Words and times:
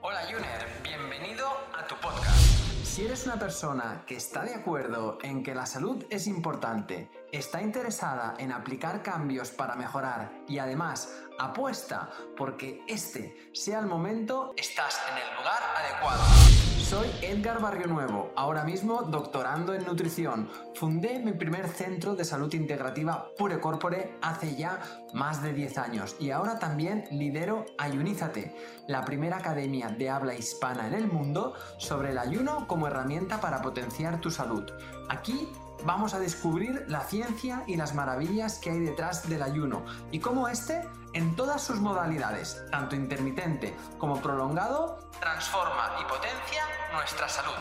Hola 0.00 0.20
Juner, 0.30 0.80
bienvenido 0.84 1.44
a 1.76 1.84
tu 1.84 1.96
podcast. 1.96 2.38
Si 2.84 3.04
eres 3.04 3.26
una 3.26 3.36
persona 3.36 4.04
que 4.06 4.14
está 4.14 4.44
de 4.44 4.54
acuerdo 4.54 5.18
en 5.22 5.42
que 5.42 5.56
la 5.56 5.66
salud 5.66 6.04
es 6.08 6.28
importante, 6.28 7.10
está 7.32 7.60
interesada 7.60 8.34
en 8.38 8.52
aplicar 8.52 9.02
cambios 9.02 9.50
para 9.50 9.74
mejorar 9.74 10.30
y 10.46 10.58
además 10.58 11.12
apuesta 11.40 12.10
porque 12.36 12.84
este 12.86 13.50
sea 13.52 13.80
el 13.80 13.86
momento, 13.86 14.54
estás 14.56 15.00
en 15.10 15.18
el 15.18 15.36
lugar 15.36 15.62
adecuado. 15.76 16.67
Soy 16.88 17.06
Edgar 17.20 17.60
Barrio 17.60 17.86
Nuevo, 17.86 18.32
ahora 18.34 18.64
mismo 18.64 19.02
doctorando 19.02 19.74
en 19.74 19.84
nutrición. 19.84 20.48
Fundé 20.74 21.18
mi 21.18 21.32
primer 21.32 21.68
centro 21.68 22.16
de 22.16 22.24
salud 22.24 22.50
integrativa 22.54 23.28
Pure 23.36 23.60
Corpore 23.60 24.14
hace 24.22 24.56
ya 24.56 24.80
más 25.12 25.42
de 25.42 25.52
10 25.52 25.76
años 25.76 26.16
y 26.18 26.30
ahora 26.30 26.58
también 26.58 27.04
lidero 27.10 27.66
Ayunízate, 27.76 28.56
la 28.86 29.04
primera 29.04 29.36
academia 29.36 29.90
de 29.90 30.08
habla 30.08 30.34
hispana 30.34 30.86
en 30.86 30.94
el 30.94 31.08
mundo 31.08 31.52
sobre 31.76 32.12
el 32.12 32.16
ayuno 32.16 32.66
como 32.66 32.86
herramienta 32.86 33.38
para 33.38 33.60
potenciar 33.60 34.22
tu 34.22 34.30
salud. 34.30 34.64
Aquí 35.10 35.46
vamos 35.84 36.14
a 36.14 36.18
descubrir 36.18 36.84
la 36.88 37.00
ciencia 37.00 37.64
y 37.66 37.76
las 37.76 37.94
maravillas 37.94 38.58
que 38.58 38.70
hay 38.70 38.80
detrás 38.80 39.28
del 39.28 39.42
ayuno 39.42 39.84
y 40.10 40.20
cómo 40.20 40.48
este, 40.48 40.82
en 41.12 41.36
todas 41.36 41.62
sus 41.62 41.80
modalidades, 41.80 42.62
tanto 42.70 42.96
intermitente 42.96 43.74
como 43.98 44.20
prolongado, 44.20 44.98
transforma 45.20 45.96
y 46.00 46.04
potencia 46.04 46.62
nuestra 46.92 47.28
salud. 47.28 47.52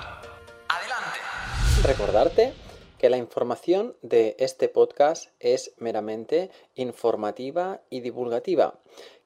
Adelante. 0.70 1.20
Recordarte 1.84 2.54
que 2.98 3.10
la 3.10 3.18
información 3.18 3.96
de 4.02 4.36
este 4.40 4.70
podcast 4.70 5.30
es 5.40 5.74
meramente 5.78 6.50
informativa 6.76 7.82
y 7.90 8.02
divulgativa, 8.02 8.80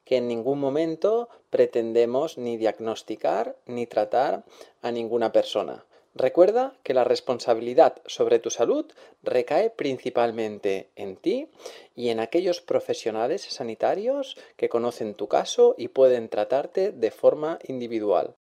que 0.04 0.18
en 0.18 0.28
ningún 0.28 0.60
momento 0.60 1.28
pretendemos 1.50 2.36
ni 2.38 2.56
diagnosticar 2.56 3.56
ni 3.66 3.86
tratar 3.86 4.44
a 4.82 4.90
ninguna 4.90 5.32
persona. 5.32 5.84
Recuerda 6.14 6.78
que 6.82 6.92
la 6.92 7.04
responsabilidad 7.04 8.02
sobre 8.04 8.38
tu 8.38 8.50
salud 8.50 8.84
recae 9.22 9.70
principalmente 9.70 10.90
en 10.94 11.16
ti 11.16 11.48
y 11.94 12.10
en 12.10 12.20
aquellos 12.20 12.60
profesionales 12.60 13.42
sanitarios 13.42 14.36
que 14.56 14.68
conocen 14.68 15.14
tu 15.14 15.28
caso 15.28 15.74
y 15.78 15.88
pueden 15.88 16.28
tratarte 16.28 16.92
de 16.92 17.10
forma 17.10 17.58
individual. 17.66 18.36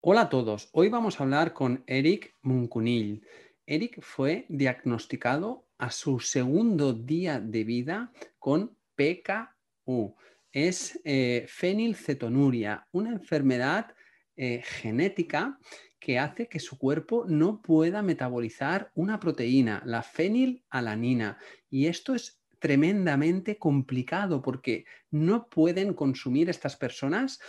Hola 0.00 0.22
a 0.22 0.28
todos, 0.28 0.68
hoy 0.70 0.90
vamos 0.90 1.18
a 1.18 1.24
hablar 1.24 1.54
con 1.54 1.82
Eric 1.88 2.36
Muncunill. 2.42 3.26
Eric 3.66 4.00
fue 4.00 4.46
diagnosticado 4.48 5.64
a 5.76 5.90
su 5.90 6.20
segundo 6.20 6.92
día 6.92 7.40
de 7.40 7.64
vida 7.64 8.12
con 8.38 8.76
PKU. 8.94 10.14
Es 10.52 11.00
eh, 11.04 11.46
fenilcetonuria, 11.48 12.86
una 12.92 13.10
enfermedad 13.10 13.92
eh, 14.36 14.62
genética 14.62 15.58
que 15.98 16.18
hace 16.18 16.48
que 16.48 16.60
su 16.60 16.78
cuerpo 16.78 17.24
no 17.26 17.60
pueda 17.60 18.02
metabolizar 18.02 18.90
una 18.94 19.18
proteína, 19.18 19.82
la 19.84 20.02
fenilalanina. 20.02 21.38
Y 21.70 21.86
esto 21.86 22.14
es 22.14 22.40
tremendamente 22.58 23.58
complicado 23.58 24.42
porque 24.42 24.84
no 25.10 25.48
pueden 25.48 25.94
consumir 25.94 26.50
estas 26.50 26.76
personas 26.76 27.40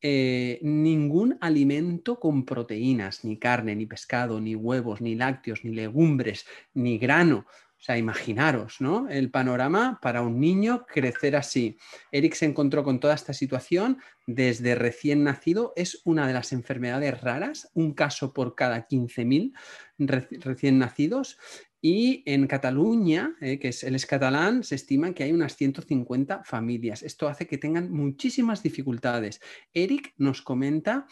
eh, 0.00 0.60
ningún 0.62 1.38
alimento 1.40 2.20
con 2.20 2.44
proteínas, 2.44 3.24
ni 3.24 3.36
carne, 3.36 3.74
ni 3.74 3.86
pescado, 3.86 4.40
ni 4.40 4.54
huevos, 4.54 5.00
ni 5.00 5.16
lácteos, 5.16 5.64
ni 5.64 5.74
legumbres, 5.74 6.46
ni 6.74 6.98
grano. 6.98 7.46
O 7.78 7.80
sea, 7.80 7.96
imaginaros, 7.96 8.80
¿no? 8.80 9.08
El 9.08 9.30
panorama 9.30 10.00
para 10.02 10.22
un 10.22 10.40
niño 10.40 10.84
crecer 10.86 11.36
así. 11.36 11.78
Eric 12.10 12.34
se 12.34 12.46
encontró 12.46 12.82
con 12.82 12.98
toda 12.98 13.14
esta 13.14 13.32
situación 13.32 13.98
desde 14.26 14.74
recién 14.74 15.22
nacido. 15.22 15.72
Es 15.76 16.02
una 16.04 16.26
de 16.26 16.32
las 16.32 16.52
enfermedades 16.52 17.20
raras, 17.20 17.70
un 17.74 17.94
caso 17.94 18.32
por 18.32 18.56
cada 18.56 18.88
15.000 18.88 19.52
recién 19.98 20.78
nacidos. 20.78 21.38
Y 21.80 22.24
en 22.26 22.48
Cataluña, 22.48 23.36
eh, 23.40 23.60
que 23.60 23.68
es, 23.68 23.84
el 23.84 23.94
es 23.94 24.04
catalán, 24.04 24.64
se 24.64 24.74
estima 24.74 25.14
que 25.14 25.22
hay 25.22 25.32
unas 25.32 25.54
150 25.54 26.42
familias. 26.42 27.04
Esto 27.04 27.28
hace 27.28 27.46
que 27.46 27.58
tengan 27.58 27.92
muchísimas 27.92 28.64
dificultades. 28.64 29.40
Eric 29.72 30.12
nos 30.16 30.42
comenta 30.42 31.06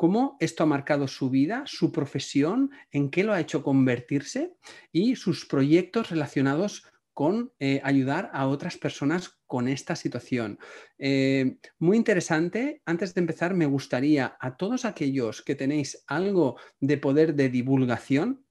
cómo 0.00 0.38
esto 0.40 0.62
ha 0.62 0.66
marcado 0.66 1.06
su 1.08 1.28
vida, 1.28 1.64
su 1.66 1.92
profesión, 1.92 2.70
en 2.90 3.10
qué 3.10 3.22
lo 3.22 3.34
ha 3.34 3.40
hecho 3.40 3.62
convertirse 3.62 4.54
y 4.92 5.14
sus 5.14 5.44
proyectos 5.44 6.08
relacionados 6.08 6.86
con 7.12 7.52
eh, 7.58 7.82
ayudar 7.84 8.30
a 8.32 8.46
otras 8.46 8.78
personas 8.78 9.38
con 9.46 9.68
esta 9.68 9.94
situación. 9.96 10.58
Eh, 10.96 11.58
muy 11.78 11.98
interesante. 11.98 12.80
Antes 12.86 13.12
de 13.12 13.20
empezar, 13.20 13.52
me 13.52 13.66
gustaría 13.66 14.38
a 14.40 14.56
todos 14.56 14.86
aquellos 14.86 15.42
que 15.42 15.54
tenéis 15.54 16.02
algo 16.06 16.56
de 16.80 16.96
poder 16.96 17.34
de 17.34 17.50
divulgación, 17.50 18.46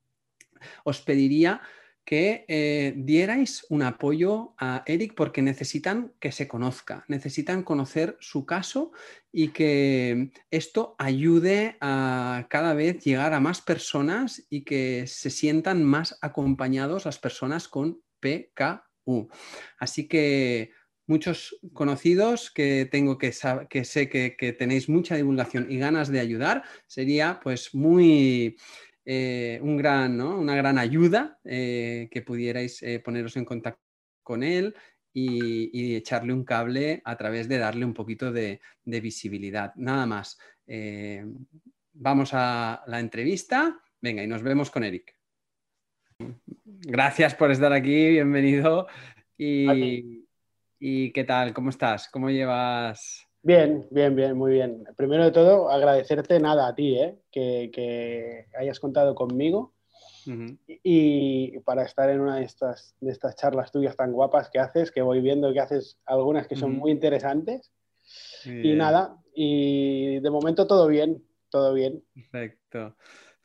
os 0.83 1.01
pediría 1.01 1.61
que 2.09 2.43
eh, 2.47 2.95
dierais 2.97 3.67
un 3.69 3.83
apoyo 3.83 4.55
a 4.57 4.81
Eric 4.87 5.13
porque 5.13 5.43
necesitan 5.43 6.11
que 6.19 6.31
se 6.31 6.47
conozca, 6.47 7.05
necesitan 7.07 7.61
conocer 7.61 8.17
su 8.19 8.47
caso 8.47 8.91
y 9.31 9.49
que 9.49 10.31
esto 10.49 10.95
ayude 10.97 11.77
a 11.81 12.47
cada 12.49 12.73
vez 12.73 13.03
llegar 13.03 13.35
a 13.35 13.39
más 13.39 13.61
personas 13.61 14.43
y 14.49 14.63
que 14.63 15.05
se 15.05 15.29
sientan 15.29 15.83
más 15.83 16.17
acompañados 16.21 17.05
las 17.05 17.19
personas 17.19 17.67
con 17.67 18.01
PKU. 18.21 19.29
Así 19.77 20.07
que 20.07 20.71
muchos 21.05 21.59
conocidos 21.73 22.49
que 22.49 22.87
tengo 22.91 23.19
que, 23.19 23.31
que 23.69 23.85
sé 23.85 24.09
que, 24.09 24.35
que 24.35 24.53
tenéis 24.53 24.89
mucha 24.89 25.15
divulgación 25.15 25.71
y 25.71 25.77
ganas 25.77 26.09
de 26.09 26.21
ayudar, 26.21 26.63
sería 26.87 27.39
pues 27.43 27.75
muy 27.75 28.57
eh, 29.11 29.59
un 29.63 29.75
gran, 29.75 30.21
una 30.21 30.55
gran 30.55 30.77
ayuda 30.77 31.39
eh, 31.43 32.09
que 32.11 32.21
pudierais 32.21 32.83
eh, 32.83 32.99
poneros 32.99 33.35
en 33.37 33.43
contacto 33.43 33.81
con 34.21 34.43
él 34.43 34.75
y, 35.11 35.95
echarle 35.95 36.31
un 36.31 36.43
cable 36.43 37.01
a 37.03 37.17
través 37.17 37.49
de 37.49 37.57
darle 37.57 37.85
un 37.85 37.95
poquito 37.95 38.31
de, 38.31 38.61
visibilidad. 38.85 39.73
Nada 39.77 40.05
más. 40.05 40.37
vamos 41.93 42.29
a 42.33 42.83
la 42.85 42.99
entrevista. 42.99 43.81
Venga, 43.99 44.21
y 44.21 44.27
nos 44.27 44.43
vemos 44.43 44.69
con 44.69 44.83
Eric. 44.83 45.15
Gracias 46.63 47.33
por 47.33 47.49
estar 47.49 47.73
aquí, 47.73 48.09
bienvenido. 48.09 48.85
Y, 49.35 50.27
y, 50.77 51.11
qué 51.11 51.23
tal? 51.23 51.51
¿Cómo 51.51 51.71
estás? 51.71 52.09
¿Cómo 52.09 52.29
llevas 52.29 53.28
Bien, 53.41 53.87
bien, 53.89 54.15
bien, 54.15 54.37
muy 54.37 54.51
bien. 54.51 54.83
Primero 54.97 55.23
de 55.23 55.31
todo, 55.31 55.69
agradecerte 55.69 56.39
nada 56.39 56.67
a 56.67 56.75
ti, 56.75 56.95
¿eh? 56.95 57.17
que, 57.31 58.45
hayas 58.57 58.79
contado 58.79 59.15
conmigo 59.15 59.73
y, 60.83 61.59
para 61.59 61.83
estar 61.83 62.09
en 62.09 62.19
una 62.19 62.35
de 62.37 62.43
estas, 62.43 62.95
de 62.99 63.11
estas 63.11 63.35
charlas 63.35 63.71
tuyas 63.71 63.95
tan 63.95 64.11
guapas 64.11 64.49
que 64.49 64.59
haces, 64.59 64.91
que 64.91 65.01
voy 65.01 65.21
viendo 65.21 65.53
que 65.53 65.59
haces 65.59 65.97
algunas 66.05 66.47
que 66.47 66.55
son 66.55 66.77
muy 66.77 66.91
interesantes. 66.91 67.71
Y 68.45 68.73
nada, 68.73 69.17
y 69.33 70.19
de 70.19 70.29
momento 70.29 70.67
todo 70.67 70.87
bien, 70.87 71.23
todo 71.49 71.73
bien. 71.73 72.03
Perfecto, 72.13 72.95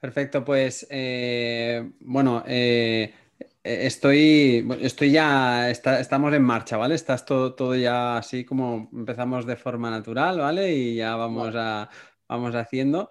perfecto, 0.00 0.44
pues 0.44 0.86
eh, 0.90 1.92
bueno, 2.00 2.42
eh, 2.46 3.12
eh, 3.12 3.14
estoy, 3.64 4.68
estoy 4.80 5.10
ya, 5.10 5.70
estamos 5.70 6.34
en 6.34 6.42
marcha, 6.42 6.76
¿vale? 6.76 6.94
Estás 6.94 7.24
todo, 7.24 7.54
todo 7.54 7.74
ya 7.74 8.18
así 8.18 8.44
como 8.44 8.90
empezamos 8.92 9.46
de 9.46 9.56
forma 9.56 9.90
natural, 9.90 10.38
¿vale? 10.38 10.72
Y 10.74 10.96
ya 10.96 11.16
vamos, 11.16 11.54
a, 11.56 11.88
vamos 12.28 12.54
haciendo. 12.54 13.10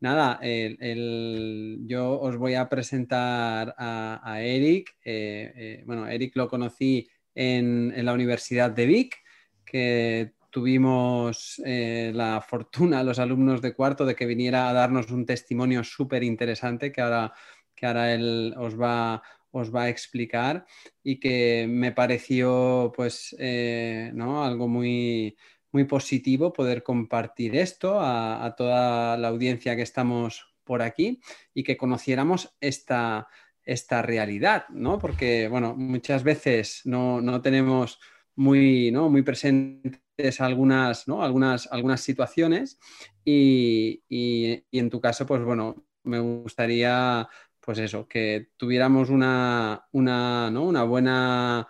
Nada, 0.00 0.40
yo 0.42 2.20
os 2.20 2.36
voy 2.36 2.54
a 2.54 2.68
presentar 2.68 3.74
a, 3.78 4.40
Eric. 4.40 4.96
Eh, 5.04 5.52
eh, 5.54 5.82
bueno, 5.86 6.08
Eric 6.08 6.34
lo 6.34 6.48
conocí 6.48 7.08
en, 7.32 8.04
la 8.04 8.12
Universidad 8.12 8.72
de 8.72 8.86
Vic, 8.86 9.16
que 9.64 10.32
tuvimos 10.50 11.62
la 11.64 12.40
fortuna, 12.40 13.04
los 13.04 13.20
alumnos 13.20 13.62
de 13.62 13.74
cuarto, 13.74 14.04
de 14.04 14.16
que 14.16 14.26
viniera 14.26 14.68
a 14.68 14.72
darnos 14.72 15.12
un 15.12 15.24
testimonio 15.24 15.84
súper 15.84 16.24
interesante 16.24 16.90
que 16.90 17.00
ahora, 17.00 17.32
que 17.74 17.86
ahora 17.86 18.12
él 18.12 18.54
os 18.58 18.78
va, 18.78 19.22
os 19.52 19.74
va 19.74 19.84
a 19.84 19.88
explicar 19.88 20.66
y 21.02 21.20
que 21.20 21.66
me 21.68 21.92
pareció 21.92 22.92
pues 22.96 23.36
eh, 23.38 24.10
¿no? 24.14 24.44
algo 24.44 24.66
muy, 24.66 25.36
muy 25.72 25.84
positivo 25.84 26.52
poder 26.52 26.82
compartir 26.82 27.56
esto 27.56 27.98
a, 28.00 28.54
toda 28.56 29.16
la 29.16 29.28
audiencia 29.28 29.74
que 29.74 29.82
estamos 29.82 30.54
por 30.64 30.82
aquí 30.82 31.20
y 31.54 31.62
que 31.64 31.76
conociéramos 31.76 32.54
esta, 32.60 33.28
esta 33.64 34.02
realidad, 34.02 34.66
¿no? 34.70 34.98
Porque, 34.98 35.48
bueno, 35.48 35.74
muchas 35.74 36.22
veces 36.22 36.82
no, 36.84 37.40
tenemos 37.42 37.98
muy, 38.36 38.90
¿no? 38.92 39.10
muy 39.10 39.22
presentes 39.22 40.40
algunas, 40.40 41.08
¿no? 41.08 41.22
algunas, 41.22 41.66
algunas 41.72 42.00
situaciones 42.00 42.78
y, 43.24 44.02
y, 44.08 44.64
en 44.72 44.90
tu 44.90 45.00
caso, 45.00 45.26
pues 45.26 45.42
bueno, 45.42 45.84
me 46.04 46.20
gustaría 46.20 47.28
pues 47.64 47.78
eso, 47.78 48.08
que 48.08 48.48
tuviéramos 48.56 49.08
una, 49.08 49.86
una, 49.92 50.50
¿no? 50.50 50.64
una 50.64 50.82
buena, 50.82 51.68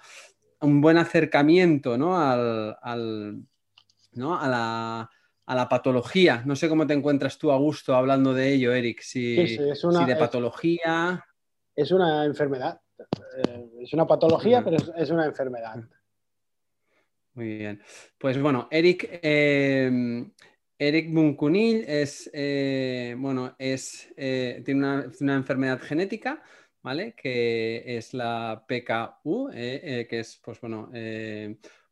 un 0.61 0.81
buen 0.81 0.97
acercamiento 0.97 1.99
¿no? 1.99 2.19
Al, 2.19 2.77
al, 2.81 3.43
¿no? 4.13 4.41
A, 4.41 4.49
la, 4.49 5.11
la 5.47 5.69
patología. 5.69 6.43
No 6.47 6.57
sé 6.57 6.71
cómo 6.71 6.87
te 6.87 6.95
encuentras 6.95 7.37
tú 7.37 7.53
a 7.53 7.59
gusto 7.59 7.95
hablando 7.95 8.33
de 8.33 8.55
ello, 8.55 8.73
Eric, 8.73 9.03
si, 9.03 9.39
es 9.39 9.85
una, 9.85 10.07
de 10.07 10.17
patología. 10.17 11.23
Es, 11.77 11.93
una 11.93 12.25
enfermedad. 12.25 12.81
Eh, 12.99 13.71
es 13.83 13.93
una 13.93 14.07
patología, 14.07 14.65
pero 14.65 14.79
es, 14.97 15.11
una 15.11 15.27
enfermedad. 15.27 15.77
Muy 17.35 17.59
bien. 17.59 17.83
Pues 18.17 18.41
bueno, 18.41 18.67
Eric, 18.71 19.21
eh, 19.23 20.25
Eric 20.87 21.09
Munkunil 21.11 21.85
es, 21.87 22.31
eh, 22.33 23.15
bueno, 23.19 23.55
es, 23.59 24.13
tiene 24.17 25.07
una, 25.21 25.35
enfermedad 25.37 25.81
genética, 25.81 26.43
¿vale? 26.83 27.15
Que 27.15 27.97
es 27.97 28.15
la 28.15 28.65
PKU, 28.67 29.51
que 29.53 30.09
es, 30.11 30.41
pues 30.45 30.61
bueno, 30.61 30.91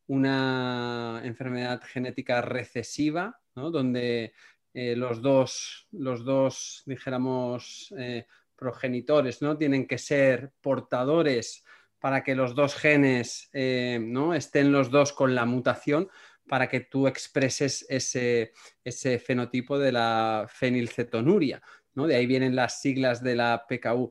una 0.09 1.21
enfermedad 1.25 1.81
genética 1.85 2.41
recesiva, 2.41 3.41
donde 3.55 4.33
eh, 4.73 4.95
los, 4.97 5.21
dos, 5.21 5.89
los 5.93 6.25
dos, 6.25 6.83
dijéramos, 6.87 7.93
eh, 7.99 8.27
progenitores 8.55 9.43
¿no? 9.43 9.57
tienen 9.57 9.87
que 9.87 9.99
ser 9.99 10.53
portadores 10.61 11.65
para 11.99 12.23
que 12.23 12.35
los 12.35 12.55
dos 12.55 12.75
genes 12.77 13.51
eh, 13.53 13.99
¿no? 14.01 14.35
estén 14.35 14.71
los 14.71 14.91
dos 14.91 15.13
con 15.13 15.35
la 15.35 15.45
mutación 15.45 16.09
para 16.51 16.69
que 16.69 16.81
tú 16.81 17.07
expreses 17.07 17.87
ese, 17.89 18.53
ese 18.83 19.21
fenotipo 19.21 19.79
de 19.79 19.93
la 19.93 20.49
fenilcetonuria. 20.53 21.63
¿no? 21.95 22.09
De 22.09 22.17
ahí 22.17 22.27
vienen 22.27 22.57
las 22.57 22.81
siglas 22.81 23.23
de 23.23 23.37
la 23.37 23.67
PKU. 23.69 24.11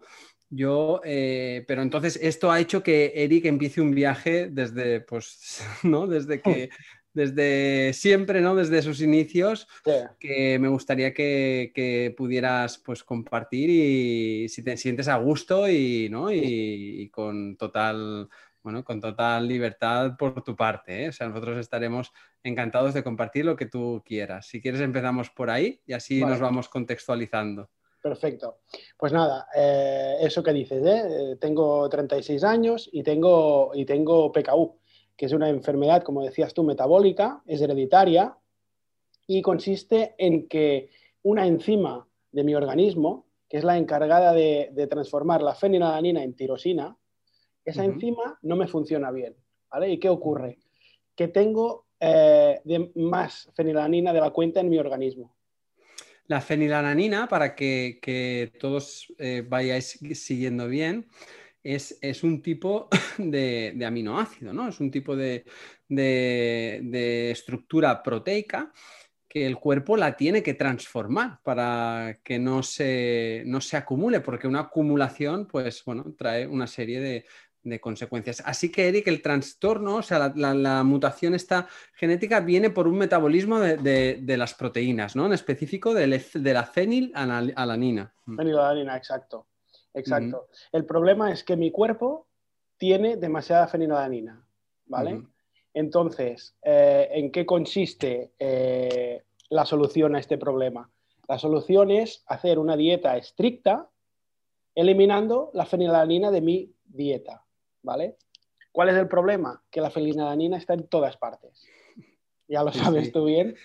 Yo, 0.50 1.02
eh, 1.04 1.66
pero 1.68 1.82
entonces 1.82 2.18
esto 2.22 2.50
ha 2.50 2.62
hecho 2.62 2.82
que 2.82 3.12
Eric 3.14 3.46
empiece 3.46 3.82
un 3.82 3.92
viaje 3.92 4.48
desde, 4.50 5.02
pues, 5.02 5.62
¿no? 5.84 6.08
Desde 6.08 6.42
que, 6.42 6.70
desde 7.14 7.92
siempre, 7.92 8.40
¿no? 8.40 8.56
Desde 8.56 8.82
sus 8.82 9.02
inicios, 9.02 9.68
que 10.18 10.58
me 10.60 10.70
gustaría 10.70 11.14
que, 11.14 12.14
pudieras, 12.18 12.78
pues, 12.78 13.04
compartir 13.04 13.70
y 13.70 14.48
si 14.48 14.64
te 14.64 14.78
sientes 14.78 15.10
a 15.10 15.18
gusto 15.18 15.70
y, 15.70 16.08
¿no? 16.10 16.32
Y, 16.32 17.10
con 17.10 17.58
total, 17.58 18.30
bueno, 18.64 18.84
con 18.84 19.00
total 19.00 19.48
libertad 19.48 20.18
por 20.18 20.44
tu 20.44 20.56
parte, 20.56 21.06
¿eh? 21.06 21.10
O 21.10 21.12
sea, 21.12 21.28
nosotros 21.28 21.58
estaremos 21.58 22.12
encantados 22.44 22.94
de 22.94 23.04
compartir 23.04 23.46
lo 23.46 23.56
que 23.56 23.66
tú 23.66 24.02
quieras. 24.06 24.48
Si 24.48 24.62
quieres 24.62 24.82
empezamos 24.82 25.30
por 25.30 25.50
ahí 25.50 25.82
y 25.86 25.94
así 25.94 26.24
nos 26.24 26.40
vamos 26.40 26.70
contextualizando. 26.70 27.70
Perfecto. 28.02 28.60
Pues 28.98 29.12
nada, 29.12 29.48
eh, 29.56 30.18
eso 30.22 30.42
que 30.42 30.54
dices, 30.54 30.82
¿eh? 30.86 31.38
tengo 31.40 31.90
36 31.90 32.44
años 32.44 32.90
y 32.92 33.04
tengo, 33.04 33.72
y 33.74 33.86
tengo 33.86 34.32
PKU, 34.32 34.80
que 35.18 35.26
es 35.26 35.34
una 35.34 35.50
enfermedad, 35.50 36.04
como 36.04 36.24
decías 36.24 36.54
tú, 36.54 36.64
metabólica, 36.64 37.42
es 37.46 37.62
hereditaria 37.62 38.38
y 39.28 39.42
consiste 39.42 40.16
en 40.18 40.48
que 40.48 40.90
una 41.24 41.46
enzima 41.46 42.08
de 42.32 42.44
mi 42.44 42.56
organismo, 42.56 43.28
que 43.50 43.58
es 43.58 43.64
la 43.64 43.78
encargada 43.78 44.34
de, 44.34 44.88
transformar 44.90 45.42
la 45.42 45.56
fenilalanina 45.56 46.24
en 46.24 46.36
tirosina, 46.36 46.98
esa 47.70 47.86
enzima 47.86 48.38
no 48.42 48.56
me 48.56 48.68
funciona 48.68 49.12
bien. 49.12 49.36
¿vale? 49.70 49.92
¿Y 49.92 50.00
qué 50.00 50.10
ocurre? 50.10 50.60
Que 51.16 51.28
tengo 51.28 51.88
eh, 52.00 52.60
más 52.96 53.50
fenilalanina 53.56 54.14
de 54.14 54.22
la 54.22 54.32
cuenta 54.32 54.60
en 54.60 54.70
mi 54.70 54.78
organismo. 54.78 55.36
La 56.28 56.42
fenilalanina, 56.42 57.28
para 57.28 57.56
que, 57.56 58.52
todos 58.60 59.12
eh, 59.18 59.44
vayáis 59.48 60.00
siguiendo 60.14 60.68
bien, 60.68 61.08
es, 61.64 62.24
un 62.24 62.42
tipo 62.42 62.88
de, 63.18 63.84
aminoácido, 63.86 64.54
¿no? 64.54 64.70
Es 64.70 64.80
un 64.80 64.92
tipo 64.92 65.16
de, 65.16 65.44
estructura 67.32 68.04
proteica 68.04 68.72
que 69.28 69.46
el 69.46 69.58
cuerpo 69.58 69.96
la 69.96 70.18
tiene 70.18 70.42
que 70.42 70.56
transformar 70.56 71.40
para 71.44 72.20
que 72.24 72.40
no 72.40 72.64
se, 72.64 73.44
no 73.46 73.62
se 73.62 73.78
acumule, 73.78 74.22
porque 74.22 74.48
una 74.48 74.62
acumulación, 74.62 75.46
pues 75.46 75.84
bueno, 75.86 76.16
trae 76.18 76.48
una 76.48 76.66
serie 76.66 77.26
de, 77.64 77.80
consecuencias. 77.80 78.42
Así 78.46 78.72
que, 78.72 78.88
Eric, 78.88 79.08
el 79.08 79.22
trastorno, 79.22 79.98
o 79.98 80.02
sea, 80.02 80.32
la, 80.36 80.84
mutación 80.84 81.36
esta 81.36 81.68
genética 81.94 82.40
viene 82.40 82.70
por 82.70 82.88
un 82.88 82.98
metabolismo 82.98 83.60
de, 83.60 84.36
las 84.38 84.54
proteínas, 84.54 85.16
¿no? 85.16 85.26
En 85.26 85.34
específico 85.34 85.94
de, 85.94 86.08
la 86.08 86.64
fenilalanina. 86.66 88.14
Mm. 88.26 88.38
Fenilalanina, 88.38 88.98
exacto. 88.98 89.48
Exacto. 89.94 90.48
El 90.72 90.86
problema 90.86 91.32
es 91.32 91.44
que 91.44 91.56
mi 91.56 91.72
cuerpo 91.72 92.28
tiene 92.78 93.18
demasiada 93.18 93.68
fenilalanina, 93.68 94.46
¿vale? 94.86 95.24
Entonces, 95.74 96.56
eh, 96.62 97.10
¿en 97.12 97.32
qué 97.32 97.46
consiste 97.46 98.32
eh, 98.40 99.24
la 99.50 99.66
solución 99.66 100.16
a 100.16 100.20
este 100.20 100.38
problema? 100.38 100.90
La 101.28 101.38
solución 101.38 101.92
es 101.92 102.24
hacer 102.26 102.58
una 102.58 102.76
dieta 102.76 103.16
estricta 103.18 103.90
eliminando 104.74 105.52
la 105.54 105.66
fenilalanina 105.66 106.32
de 106.32 106.42
mi 106.42 106.74
dieta. 106.86 107.46
¿Vale? 107.82 108.18
¿Cuál 108.72 108.90
es 108.90 108.96
el 108.96 109.08
problema? 109.08 109.64
Que 109.70 109.82
la 109.82 109.90
fenilalanina 109.90 110.58
está 110.58 110.74
en 110.74 110.88
todas 110.88 111.18
partes. 111.18 111.66
Ya 112.48 112.64
lo 112.64 112.72
sabes 112.72 113.12
tú 113.12 113.26
bien. 113.26 113.56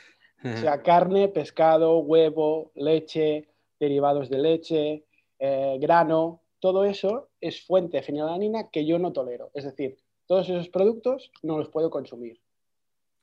O 0.44 0.56
sea, 0.58 0.82
carne, 0.82 1.28
pescado, 1.28 1.98
huevo, 1.98 2.70
leche, 2.74 3.48
derivados 3.80 4.28
de 4.28 4.38
leche, 4.38 5.06
eh, 5.38 5.78
grano, 5.80 6.42
todo 6.58 6.84
eso 6.84 7.30
es 7.40 7.64
fuente 7.64 7.98
de 7.98 8.02
fenilalanina 8.02 8.68
que 8.70 8.84
yo 8.84 8.98
no 8.98 9.12
tolero. 9.12 9.50
Es 9.54 9.64
decir, 9.64 9.96
todos 10.26 10.48
esos 10.48 10.68
productos 10.68 11.32
no 11.42 11.58
los 11.58 11.68
puedo 11.70 11.90
consumir. 11.90 12.40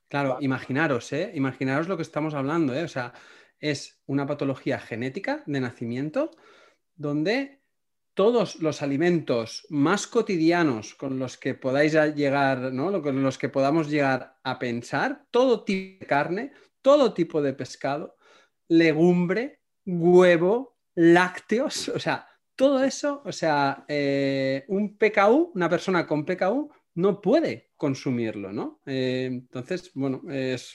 Claro, 0.08 0.36
imaginaros, 0.40 1.12
¿eh? 1.12 1.30
Imaginaros 1.34 1.88
lo 1.88 1.96
que 1.96 2.02
estamos 2.02 2.34
hablando, 2.34 2.74
¿eh? 2.74 2.82
O 2.82 2.88
sea, 2.88 3.14
es 3.60 4.02
una 4.06 4.26
patología 4.26 4.78
genética 4.78 5.42
de 5.46 5.60
nacimiento 5.60 6.30
donde 6.96 7.61
todos 8.14 8.56
los 8.56 8.82
alimentos 8.82 9.66
más 9.70 10.06
cotidianos 10.06 10.94
con 10.94 11.18
los 11.18 11.38
que 11.38 11.54
podáis 11.54 11.94
llegar, 12.14 12.72
¿no? 12.72 13.02
Con 13.02 13.22
los 13.22 13.38
que 13.38 13.48
podamos 13.48 13.88
llegar 13.88 14.36
a 14.42 14.58
pensar, 14.58 15.24
todo 15.30 15.64
tipo 15.64 16.00
de 16.00 16.06
carne, 16.06 16.52
todo 16.82 17.14
tipo 17.14 17.40
de 17.40 17.54
pescado, 17.54 18.16
legumbre, 18.68 19.60
huevo, 19.86 20.78
lácteos, 20.94 21.88
o 21.94 21.98
sea, 21.98 22.26
todo 22.54 22.84
eso, 22.84 23.22
o 23.24 23.32
sea, 23.32 23.84
eh, 23.88 24.64
un 24.68 24.96
PKU, 24.96 25.52
una 25.54 25.68
persona 25.68 26.06
con 26.06 26.24
PKU 26.24 26.70
no 26.94 27.20
puede 27.20 27.70
consumirlo, 27.76 28.52
¿no? 28.52 28.80
Eh, 28.84 29.24
entonces, 29.30 29.90
bueno, 29.94 30.22
es, 30.30 30.74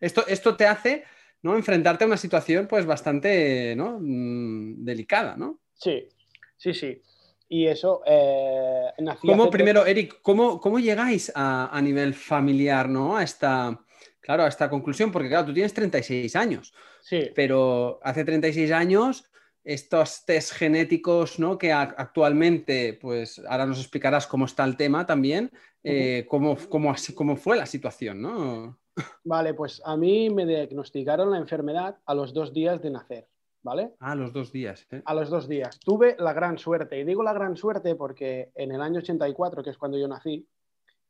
esto, 0.00 0.26
esto 0.26 0.56
te 0.56 0.66
hace 0.66 1.04
¿no? 1.42 1.56
enfrentarte 1.56 2.04
a 2.04 2.06
una 2.08 2.16
situación 2.16 2.66
pues 2.66 2.84
bastante 2.84 3.74
¿no? 3.76 3.98
Mm, 4.00 4.84
delicada, 4.84 5.36
¿no? 5.36 5.60
Sí, 5.78 6.08
sí, 6.56 6.74
sí. 6.74 7.02
Y 7.48 7.66
eso 7.66 8.02
eh, 8.06 8.78
¿Cómo, 9.22 9.50
primero, 9.50 9.86
Eric, 9.86 10.18
¿cómo, 10.22 10.60
cómo 10.60 10.78
llegáis 10.78 11.32
a, 11.34 11.80
nivel 11.82 12.14
familiar 12.14 12.88
¿no? 12.88 13.16
a, 13.16 13.22
esta, 13.22 13.80
claro, 14.20 14.42
a 14.42 14.48
esta 14.48 14.68
conclusión? 14.68 15.12
Porque, 15.12 15.28
claro, 15.28 15.46
tú 15.46 15.54
tienes 15.54 15.72
36 15.72 16.34
años. 16.36 16.74
Sí. 17.00 17.30
Pero 17.34 18.00
hace 18.02 18.24
36 18.24 18.70
años 18.72 19.24
estos 19.64 20.24
test 20.24 20.52
genéticos, 20.52 21.38
¿no? 21.38 21.58
Que 21.58 21.72
actualmente, 21.72 22.98
pues 23.00 23.40
ahora 23.48 23.66
nos 23.66 23.80
explicarás 23.80 24.26
cómo 24.26 24.46
está 24.46 24.64
el 24.64 24.76
tema 24.76 25.06
también, 25.06 25.50
eh, 25.84 26.26
cómo, 26.28 26.56
cómo, 26.68 26.94
cómo, 27.14 27.36
fue 27.36 27.56
la 27.56 27.66
situación, 27.66 28.20
¿no? 28.20 28.78
Vale, 29.24 29.54
pues 29.54 29.80
a 29.84 29.96
mí 29.96 30.30
me 30.30 30.44
diagnosticaron 30.44 31.30
la 31.30 31.38
enfermedad 31.38 31.98
a 32.04 32.14
los 32.14 32.32
dos 32.34 32.52
días 32.52 32.82
de 32.82 32.90
nacer. 32.90 33.28
¿Vale? 33.62 33.94
A 34.00 34.14
los 34.14 34.32
dos 34.32 34.52
días. 34.52 34.86
¿eh? 34.90 35.02
A 35.04 35.14
los 35.14 35.30
dos 35.30 35.48
días. 35.48 35.78
Tuve 35.80 36.16
la 36.18 36.32
gran 36.32 36.58
suerte, 36.58 36.98
y 36.98 37.04
digo 37.04 37.22
la 37.22 37.32
gran 37.32 37.56
suerte 37.56 37.94
porque 37.94 38.50
en 38.54 38.72
el 38.72 38.80
año 38.80 38.98
84, 38.98 39.62
que 39.62 39.70
es 39.70 39.78
cuando 39.78 39.98
yo 39.98 40.08
nací, 40.08 40.46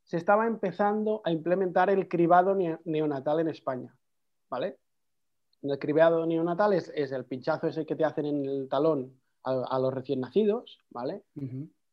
se 0.08 0.16
estaba 0.16 0.46
empezando 0.46 1.20
a 1.24 1.30
implementar 1.30 1.90
el 1.90 2.08
cribado 2.08 2.56
neonatal 2.84 3.40
en 3.40 3.48
España, 3.48 3.94
¿vale? 4.48 4.78
El 5.62 5.78
cribado 5.78 6.24
neonatal 6.24 6.72
es, 6.72 6.88
el 6.94 7.24
pinchazo 7.26 7.66
ese 7.66 7.84
que 7.84 7.94
te 7.94 8.04
hacen 8.04 8.24
en 8.24 8.46
el 8.46 8.68
talón 8.68 9.12
a, 9.42 9.78
los 9.78 9.92
recién 9.92 10.20
nacidos, 10.20 10.78
¿vale? 10.90 11.22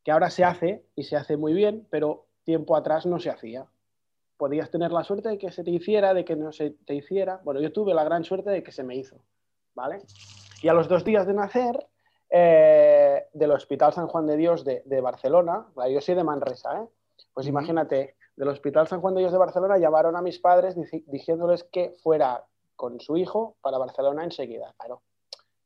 Que 0.04 0.12
ahora 0.12 0.30
se 0.30 0.46
hace 0.46 0.86
y 0.96 1.04
se 1.04 1.18
hace 1.18 1.36
muy 1.36 1.54
bien, 1.54 1.88
pero 1.90 2.28
tiempo 2.44 2.78
atrás 2.78 3.06
no 3.06 3.20
se 3.20 3.30
hacía. 3.30 3.66
Podías 4.38 4.70
tener 4.70 4.92
la 4.92 5.04
suerte 5.04 5.30
de 5.30 5.38
que 5.38 5.52
se 5.52 5.64
te 5.64 5.72
hiciera, 5.72 6.14
de 6.14 6.24
que 6.24 6.36
no 6.36 6.52
se 6.52 6.72
te 6.72 6.96
hiciera. 6.96 7.42
Bueno, 7.44 7.60
yo 7.60 7.74
tuve 7.74 7.94
la 7.94 8.04
gran 8.04 8.24
suerte 8.24 8.50
de 8.50 8.64
que 8.64 8.72
se 8.72 8.84
me 8.84 8.96
hizo, 8.96 9.18
¿vale? 9.74 10.00
Y 10.66 10.68
a 10.68 10.74
los 10.74 10.88
dos 10.88 11.04
días 11.04 11.28
de 11.28 11.34
nacer, 11.36 11.88
eh, 12.28 13.28
del 13.34 13.52
Hospital 13.52 13.94
San 13.94 14.08
Juan 14.08 14.26
de 14.26 14.36
Dios 14.36 14.66
de, 14.66 15.00
Barcelona, 15.00 15.68
yo 15.92 16.02
soy 16.02 16.16
de 16.16 16.24
Manresa, 16.24 16.82
¿eh? 16.82 16.88
pues 17.36 17.46
imagínate, 17.46 18.16
del 18.36 18.48
Hospital 18.48 18.88
San 18.88 19.00
Juan 19.00 19.14
de 19.14 19.20
Dios 19.20 19.32
de 19.32 19.38
Barcelona 19.38 19.78
llamaron 19.78 20.16
a 20.16 20.24
mis 20.24 20.40
padres 20.40 20.76
diciéndoles 21.06 21.66
que 21.66 21.92
fuera 22.02 22.44
con 22.76 23.00
su 23.00 23.16
hijo 23.16 23.58
para 23.62 23.78
Barcelona 23.78 24.24
enseguida. 24.24 24.74
Claro, 24.76 25.04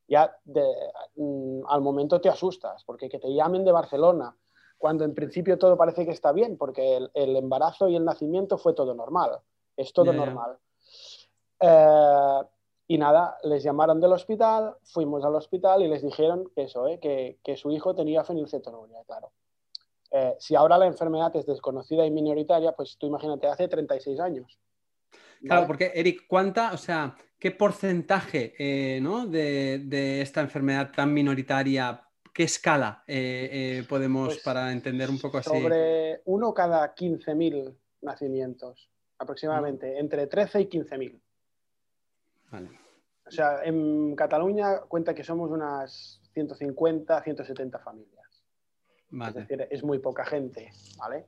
ya 0.06 0.36
mm, 0.44 1.62
al 1.66 1.80
momento 1.80 2.20
te 2.20 2.28
asustas, 2.28 2.84
porque 2.84 3.08
que 3.08 3.18
te 3.18 3.32
llamen 3.32 3.64
de 3.64 3.72
Barcelona, 3.72 4.36
cuando 4.76 5.04
en 5.04 5.14
principio 5.14 5.56
todo 5.58 5.78
parece 5.78 6.04
que 6.04 6.12
está 6.12 6.30
bien, 6.32 6.58
porque 6.58 7.08
el, 7.14 7.36
embarazo 7.36 7.88
y 7.88 7.96
el 7.96 8.04
nacimiento 8.04 8.58
fue 8.58 8.74
todo 8.74 8.94
normal, 8.94 9.38
es 9.78 9.94
todo 9.94 10.12
normal. 10.12 10.58
Eh, 11.58 12.40
y 12.90 12.98
nada, 12.98 13.38
les 13.44 13.62
llamaron 13.62 14.00
del 14.00 14.12
hospital, 14.12 14.74
fuimos 14.82 15.24
al 15.24 15.36
hospital 15.36 15.80
y 15.80 15.86
les 15.86 16.02
dijeron 16.02 16.50
que 16.56 16.64
eso, 16.64 16.86
que, 17.00 17.38
que, 17.44 17.56
su 17.56 17.70
hijo 17.70 17.94
tenía 17.94 18.24
fenilcetonuria, 18.24 18.98
claro. 19.06 19.30
si 20.40 20.56
ahora 20.56 20.76
la 20.76 20.86
enfermedad 20.86 21.30
es 21.36 21.46
desconocida 21.46 22.04
y 22.04 22.10
minoritaria, 22.10 22.72
pues 22.72 22.96
tú 22.98 23.06
imagínate, 23.06 23.46
hace 23.46 23.68
36 23.68 24.18
años. 24.18 24.58
Claro, 25.40 25.68
porque 25.68 25.92
Eric, 25.94 26.24
¿cuánta, 26.26 26.72
o 26.72 26.76
sea, 26.76 27.14
qué 27.38 27.52
porcentaje 27.52 28.54
de, 28.58 30.20
esta 30.20 30.40
enfermedad 30.40 30.90
tan 30.90 31.14
minoritaria 31.14 32.04
¿Qué 32.32 32.42
escala 32.42 33.04
eh, 33.06 33.48
eh, 33.52 33.86
podemos 33.88 34.28
pues 34.28 34.42
para 34.42 34.72
entender 34.72 35.10
un 35.10 35.20
poco 35.20 35.38
así? 35.38 35.50
Sobre 35.50 36.22
uno 36.24 36.54
cada 36.54 36.92
15.000 36.94 37.72
nacimientos, 38.02 38.88
aproximadamente, 39.18 39.98
entre 39.98 40.26
13 40.26 40.60
y 40.62 40.64
15.000. 40.66 41.20
Vale. 42.50 42.79
O 43.30 43.32
sea, 43.32 43.62
en 43.64 44.14
Cataluña 44.16 44.80
cuenta 44.88 45.14
que 45.14 45.24
somos 45.24 45.50
unas 45.50 46.20
150, 46.34 47.22
170 47.22 47.78
familias. 47.78 48.44
Es 49.28 49.34
decir, 49.34 49.66
es 49.70 49.82
muy 49.82 49.98
poca 49.98 50.24
gente, 50.24 50.70
¿vale? 50.98 51.26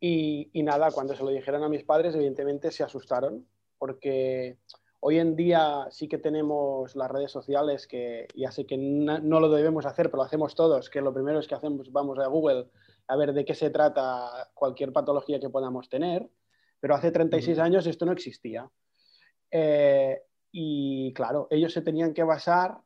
y, 0.00 0.50
y, 0.52 0.62
nada, 0.62 0.90
cuando 0.92 1.16
se 1.16 1.24
lo 1.24 1.30
dijeron 1.30 1.64
a 1.64 1.68
mis 1.68 1.82
padres, 1.82 2.14
evidentemente 2.14 2.70
se 2.70 2.84
asustaron, 2.84 3.46
porque 3.76 4.58
Hoy 5.02 5.18
en 5.18 5.34
día 5.34 5.86
sí 5.90 6.08
que 6.08 6.18
tenemos 6.18 6.94
las 6.94 7.10
redes 7.10 7.32
sociales 7.32 7.86
que 7.86 8.28
ya 8.34 8.50
sé 8.50 8.66
que 8.66 8.76
no, 8.76 9.18
lo 9.40 9.48
debemos 9.48 9.86
hacer, 9.86 10.10
pero 10.10 10.18
lo 10.18 10.24
hacemos 10.24 10.54
todos, 10.54 10.90
que 10.90 11.00
lo 11.00 11.14
primero 11.14 11.38
es 11.38 11.48
que 11.48 11.54
hacemos, 11.54 11.90
vamos 11.90 12.18
a 12.18 12.26
Google 12.26 12.66
a 13.08 13.16
ver 13.16 13.32
de 13.32 13.46
qué 13.46 13.54
se 13.54 13.70
trata 13.70 14.50
cualquier 14.52 14.92
patología 14.92 15.40
que 15.40 15.48
podamos 15.48 15.88
tener, 15.88 16.28
pero 16.80 16.94
hace 16.94 17.10
36 17.10 17.58
años 17.58 17.86
esto 17.86 18.04
no 18.04 18.12
existía. 18.12 18.70
Eh, 19.50 20.20
y 20.52 21.12
claro, 21.14 21.46
ellos 21.50 21.72
se 21.72 21.82
tenían 21.82 22.14
que 22.14 22.22
basar 22.22 22.78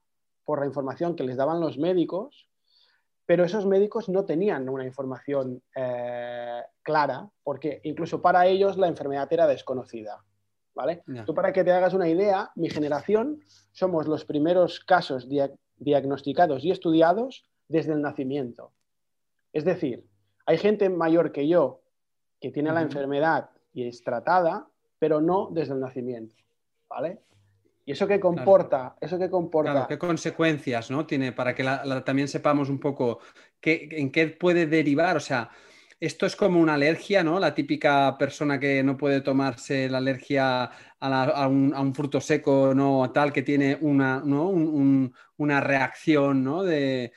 por 0.44 0.60
la 0.60 0.66
información 0.66 1.16
que 1.16 1.24
les 1.24 1.36
daban 1.36 1.60
los 1.60 1.78
médicos, 1.78 2.48
pero 3.26 3.44
esos 3.44 3.66
médicos 3.66 4.08
no 4.08 4.24
tenían 4.24 4.68
una 4.68 4.84
información 4.84 5.62
eh, 5.74 6.62
clara, 6.82 7.28
porque 7.42 7.80
incluso 7.84 8.20
para 8.20 8.46
ellos 8.46 8.76
la 8.76 8.88
enfermedad 8.88 9.32
era 9.32 9.46
desconocida. 9.46 10.22
¿vale? 10.74 11.02
Tú 11.24 11.34
para 11.34 11.52
que 11.52 11.64
te 11.64 11.72
hagas 11.72 11.94
una 11.94 12.08
idea, 12.08 12.50
mi 12.56 12.68
generación 12.68 13.40
somos 13.72 14.06
los 14.06 14.24
primeros 14.24 14.80
casos 14.80 15.28
diagnosticados 15.76 16.64
y 16.64 16.70
estudiados 16.70 17.44
desde 17.68 17.92
el 17.92 18.02
nacimiento. 18.02 18.72
Es 19.52 19.64
decir, 19.64 20.04
hay 20.46 20.58
gente 20.58 20.90
mayor 20.90 21.32
que 21.32 21.48
yo 21.48 21.80
que 22.40 22.50
tiene 22.50 22.72
la 22.72 22.82
enfermedad 22.82 23.50
y 23.72 23.88
es 23.88 24.02
tratada, 24.02 24.68
pero 24.98 25.20
no 25.20 25.48
desde 25.50 25.72
el 25.72 25.80
nacimiento, 25.80 26.34
¿vale? 26.88 27.20
¿Y 27.86 27.92
eso 27.92 28.06
qué 28.06 28.18
comporta? 28.18 28.96
Eso 29.00 29.18
qué 29.18 29.28
comporta. 29.28 29.86
¿Qué 29.86 29.98
consecuencias 29.98 30.90
¿no? 30.90 31.04
tiene 31.06 31.32
para 31.32 31.54
que 31.54 31.64
también 32.04 32.28
sepamos 32.28 32.70
un 32.70 32.80
poco 32.80 33.20
qué, 33.60 33.88
en 33.90 34.10
qué 34.10 34.28
puede 34.28 34.66
derivar? 34.66 35.16
O 35.16 35.20
sea, 35.20 35.50
esto 36.00 36.26
es 36.26 36.34
como 36.34 36.60
una 36.60 36.74
alergia, 36.74 37.22
¿no? 37.22 37.38
La 37.38 37.54
típica 37.54 38.16
persona 38.18 38.58
que 38.58 38.82
no 38.82 38.96
puede 38.96 39.20
tomarse 39.20 39.88
la 39.88 39.98
alergia 39.98 40.70
a, 40.98 41.48
un, 41.48 41.94
fruto 41.94 42.20
seco, 42.20 42.72
¿no? 42.74 43.10
Tal, 43.12 43.32
que 43.32 43.42
tiene 43.42 43.76
una, 43.80 44.22
una 45.36 45.60
reacción, 45.60 46.42
¿no? 46.42 46.62
De, 46.62 47.12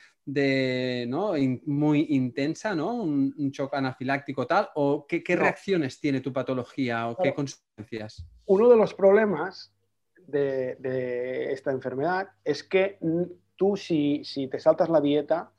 ¿no? 1.08 1.32
muy 1.66 2.06
intensa, 2.10 2.74
¿no? 2.74 2.94
Un, 2.94 3.50
shock 3.50 3.74
anafiláctico 3.74 4.46
tal, 4.46 4.68
o 4.74 5.06
qué, 5.06 5.22
reacciones 5.34 5.98
tiene 5.98 6.20
tu 6.20 6.32
patología 6.32 7.08
o 7.08 7.16
qué 7.16 7.34
consecuencias. 7.34 8.26
Uno 8.46 8.68
de 8.68 8.76
los 8.76 8.94
problemas 8.94 9.74
de, 10.28 11.52
esta 11.52 11.70
enfermedad 11.72 12.28
es 12.44 12.62
que 12.62 12.98
tú 13.56 13.76
si, 13.76 14.22
si, 14.24 14.46
te 14.48 14.60
saltas 14.60 14.88
la 14.88 15.00
dieta 15.00 15.50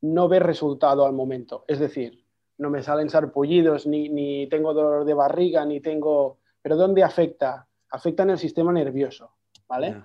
no 0.00 0.28
ves 0.28 0.42
resultado 0.42 1.06
al 1.06 1.12
momento. 1.12 1.64
Es 1.68 1.78
decir, 1.78 2.24
no 2.58 2.70
me 2.70 2.82
salen 2.82 3.10
sarpullidos, 3.10 3.86
ni, 3.86 4.08
ni 4.08 4.46
tengo 4.48 4.74
dolor 4.74 5.04
de 5.04 5.14
barriga, 5.14 5.64
ni 5.64 5.80
tengo... 5.80 6.38
Pero 6.62 6.76
¿dónde 6.76 7.02
afecta? 7.02 7.66
Afecta 7.90 8.22
en 8.22 8.30
el 8.30 8.38
sistema 8.38 8.72
nervioso, 8.72 9.30
¿vale? 9.68 10.02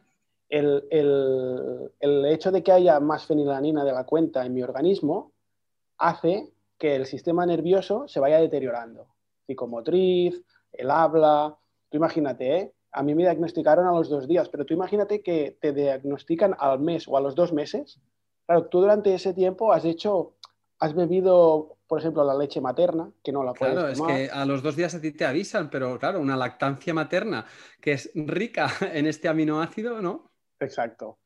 El, 0.50 2.25
hecho 2.25 2.51
de 2.51 2.63
que 2.63 2.71
haya 2.71 3.00
más 3.00 3.25
fenilanina 3.25 3.83
de 3.83 3.91
la 3.91 4.05
cuenta 4.05 4.45
en 4.45 4.53
mi 4.53 4.63
organismo 4.63 5.33
hace 5.98 6.51
que 6.77 6.95
el 6.95 7.05
sistema 7.05 7.45
nervioso 7.45 8.07
se 8.07 8.19
vaya 8.19 8.39
deteriorando. 8.39 9.07
Psicomotriz, 9.45 10.41
el 10.71 10.89
habla. 10.89 11.57
Tú 11.89 11.98
imagínate, 11.98 12.57
¿eh? 12.57 12.74
A 12.91 13.03
mí 13.03 13.13
me 13.15 13.24
diagnosticaron 13.24 13.88
a 13.88 13.91
los 13.91 14.10
dos 14.10 14.27
días, 14.27 14.50
pero 14.50 14.65
tú 14.65 14.74
imagínate 14.74 15.22
que 15.22 15.58
te 15.62 15.74
diagnostican 15.74 16.55
al 16.58 16.79
mes 16.79 17.08
o 17.08 17.17
a 17.17 17.22
los 17.22 17.36
dos 17.36 17.53
meses. 17.53 18.00
Claro, 18.46 18.67
tú 18.67 18.81
durante 18.81 19.13
ese 19.13 19.34
tiempo 19.34 19.72
has 19.72 19.86
hecho, 19.86 20.36
has 20.79 20.96
bebido 20.96 21.77
por 21.89 22.00
ejemplo, 22.00 22.24
la 22.24 22.38
leche 22.38 22.62
materna, 22.62 23.12
que 23.24 23.31
no 23.31 23.43
la 23.43 23.51
puedes 23.51 23.74
Claro, 23.74 23.88
es 23.88 24.00
que 24.00 24.29
a 24.29 24.46
los 24.46 24.62
dos 24.62 24.75
días 24.75 24.93
a 24.93 25.01
ti 25.01 25.12
te 25.12 25.25
avisan, 25.25 25.72
pero 25.72 25.98
claro, 25.98 26.22
una 26.22 26.38
lactancia 26.38 26.93
materna 26.93 27.48
que 27.81 27.93
es 27.93 28.12
rica 28.13 28.67
en 28.93 29.08
este 29.08 29.27
aminoácido, 29.27 30.00
¿no? 30.00 30.29
Exacto. 30.60 31.17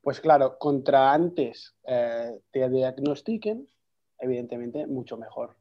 Pues 0.00 0.20
claro, 0.20 0.56
contra 0.56 1.12
antes 1.12 1.74
eh, 1.84 2.30
te 2.52 2.70
diagnostiquen, 2.70 3.68
evidentemente, 4.20 4.86
mucho 4.86 5.16
mejor. 5.16 5.56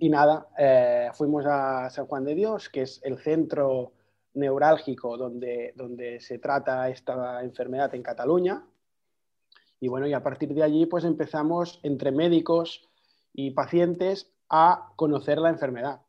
Y 0.00 0.08
nada, 0.08 0.48
eh, 0.58 1.10
fuimos 1.12 1.44
a 1.46 1.90
San 1.90 2.06
Juan 2.06 2.24
de 2.24 2.34
Dios, 2.34 2.68
que 2.68 2.82
es 2.82 3.00
el 3.04 3.18
centro 3.18 3.92
neurálgico 4.34 5.16
donde, 5.16 5.72
donde 5.76 6.20
se 6.20 6.38
trata 6.38 6.88
esta 6.88 7.42
enfermedad 7.42 7.94
en 7.94 8.02
Cataluña. 8.02 8.64
Y 9.80 9.88
bueno, 9.88 10.06
y 10.06 10.12
a 10.12 10.22
partir 10.22 10.54
de 10.54 10.62
allí, 10.62 10.86
pues 10.86 11.04
empezamos 11.04 11.80
entre 11.82 12.10
médicos, 12.10 12.88
y 13.38 13.52
pacientes 13.52 14.32
a 14.50 14.92
conocer 14.96 15.38
la 15.38 15.50
enfermedad, 15.50 16.00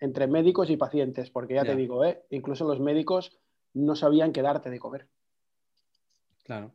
entre 0.00 0.26
médicos 0.26 0.70
y 0.70 0.78
pacientes, 0.78 1.28
porque 1.28 1.52
ya 1.52 1.64
te 1.64 1.76
digo, 1.76 2.02
¿eh? 2.02 2.24
incluso 2.30 2.66
los 2.66 2.80
médicos 2.80 3.38
no 3.74 3.94
sabían 3.94 4.32
qué 4.32 4.40
darte 4.40 4.70
de 4.70 4.78
comer. 4.78 5.06
Claro. 6.44 6.72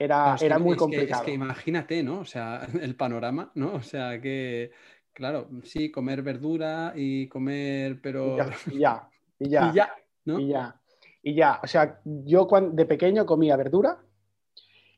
Era, 0.00 0.34
era 0.40 0.58
muy 0.58 0.76
complicado. 0.76 1.22
es 1.22 1.26
que 1.26 1.34
imagínate, 1.34 2.02
¿no? 2.02 2.20
O 2.20 2.24
sea, 2.24 2.66
el 2.82 2.96
panorama, 2.96 3.52
¿no? 3.54 3.74
O 3.74 3.82
sea, 3.82 4.20
que, 4.20 4.72
claro, 5.12 5.48
sí, 5.64 5.90
comer 5.90 6.22
verdura 6.22 6.92
y 6.96 7.28
comer, 7.28 8.00
pero... 8.02 8.34
Y 8.70 8.78
ya, 8.78 9.08
y 9.38 9.48
ya, 9.48 9.70
y 9.70 9.74
ya, 9.74 9.94
¿no? 10.24 10.40
y 10.40 10.48
ya. 10.48 10.80
Y 11.22 11.34
ya, 11.34 11.60
o 11.62 11.66
sea, 11.66 12.00
yo 12.04 12.46
cuando, 12.46 12.72
de 12.72 12.86
pequeño 12.86 13.26
comía 13.26 13.56
verdura 13.56 13.98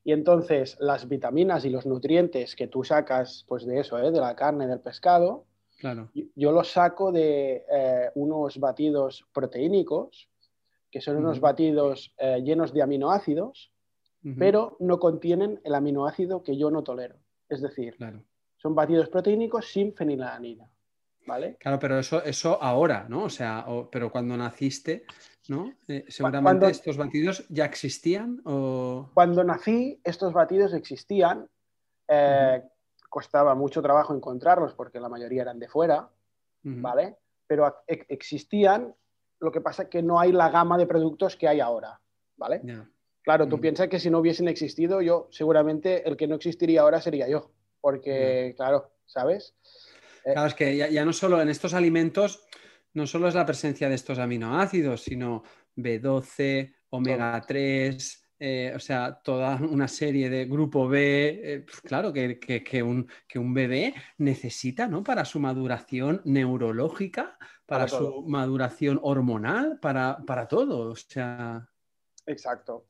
y 0.05 0.13
entonces 0.13 0.77
las 0.81 1.09
vitaminas 1.09 1.65
y 1.65 1.71
los 1.71 1.87
nutrientes 1.87 2.57
que 2.57 2.69
tú 2.69 2.85
sacas 2.85 3.45
pues 3.49 3.65
de 3.67 3.81
eso, 3.81 3.99
¿eh? 3.99 4.11
de 4.11 4.21
la 4.21 4.37
carne, 4.37 4.67
del 4.67 4.81
pescado, 4.81 5.47
claro. 5.79 6.11
yo 6.35 6.53
los 6.53 6.71
saco 6.71 7.13
de 7.13 7.65
eh, 7.71 8.11
unos 8.15 8.59
batidos 8.59 9.27
proteínicos, 9.33 10.29
que 10.91 11.01
son 11.01 11.17
unos 11.17 11.41
batidos 11.41 12.15
eh, 12.19 12.43
llenos 12.45 12.73
de 12.73 12.83
aminoácidos, 12.83 13.73
pero 14.39 14.77
no 14.79 15.01
contienen 15.01 15.61
el 15.65 15.75
aminoácido 15.75 16.45
que 16.45 16.57
yo 16.57 16.71
no 16.71 16.85
tolero. 16.85 17.17
Es 17.49 17.61
decir, 17.61 17.97
son 18.63 18.77
batidos 18.77 19.09
proteínicos 19.09 19.67
sin 19.67 19.93
fenilalanina. 19.93 20.69
¿Vale? 21.27 21.57
Claro, 21.59 21.79
pero 21.79 21.99
eso, 21.99 22.23
eso 22.23 22.61
ahora, 22.63 23.07
¿no? 23.09 23.25
O 23.25 23.29
sea, 23.29 23.65
pero 23.91 24.11
cuando 24.11 24.37
naciste, 24.37 25.05
¿no? 25.49 25.73
Eh, 25.87 26.05
seguramente 26.09 26.67
estos 26.69 26.97
batidos 26.97 27.45
ya 27.49 27.65
existían 27.65 28.41
o... 28.45 29.11
Cuando 29.15 29.45
nací, 29.45 30.01
estos 30.03 30.33
batidos 30.33 30.75
existían. 30.75 31.49
Eh, 32.09 32.63
costaba 33.09 33.55
mucho 33.55 33.83
trabajo 33.83 34.15
encontrarlos 34.15 34.75
porque 34.75 34.99
la 34.99 35.09
mayoría 35.09 35.43
eran 35.43 35.59
de 35.59 35.69
fuera, 35.69 36.09
¿vale? 36.63 37.19
Pero 37.47 37.85
existían, 37.87 38.95
lo 39.39 39.53
que 39.53 39.61
pasa 39.61 39.85
es 39.85 39.89
que 39.91 40.03
no 40.03 40.19
hay 40.19 40.33
la 40.33 40.49
gama 40.51 40.79
de 40.79 40.87
productos 40.87 41.37
que 41.37 41.47
hay 41.47 41.61
ahora, 41.61 42.01
¿vale? 42.37 42.63
Claro, 43.23 43.47
tú 43.47 43.61
piensas 43.61 43.89
que 43.89 44.01
si 44.01 44.09
no 44.09 44.19
hubiesen 44.19 44.49
existido, 44.49 45.03
yo 45.03 45.29
seguramente 45.31 46.09
el 46.09 46.17
que 46.17 46.27
no 46.27 46.37
existiría 46.37 46.81
ahora 46.81 47.01
sería 47.01 47.29
yo, 47.29 47.51
porque, 47.83 48.55
claro, 48.57 48.95
¿sabes? 49.05 49.55
Eh, 50.25 50.33
claro, 50.33 50.49
es 50.49 50.55
que 50.55 50.77
ya, 50.77 51.05
no 51.05 51.13
solo 51.13 51.43
en 51.43 51.51
estos 51.51 51.75
alimentos, 51.75 52.47
no 52.95 53.07
solo 53.07 53.29
es 53.29 53.35
la 53.35 53.45
presencia 53.45 53.91
de 53.91 53.97
estos 53.97 54.19
aminoácidos, 54.19 55.03
sino 55.03 55.43
B12, 55.77 56.75
omega 56.91 57.45
3, 57.47 58.23
eh, 58.39 58.73
o 58.75 58.79
sea, 58.79 59.21
toda 59.23 59.57
una 59.57 59.89
serie 59.89 60.31
de 60.31 60.47
grupo 60.47 60.89
B, 60.89 61.41
eh, 61.43 61.61
pues 61.61 61.81
claro 61.81 62.13
que, 62.13 62.83
un, 62.83 63.55
bebé 63.55 63.95
necesita, 64.19 64.87
¿no? 64.87 65.03
Para 65.03 65.25
su 65.25 65.41
maduración 65.41 66.23
neurológica, 66.25 67.37
para, 67.67 67.89
su 67.89 68.25
maduración 68.27 69.01
hormonal, 69.03 69.79
para, 69.81 70.49
todo, 70.49 70.91
o 70.91 70.97
sea... 70.97 71.69
Exacto. 72.27 72.87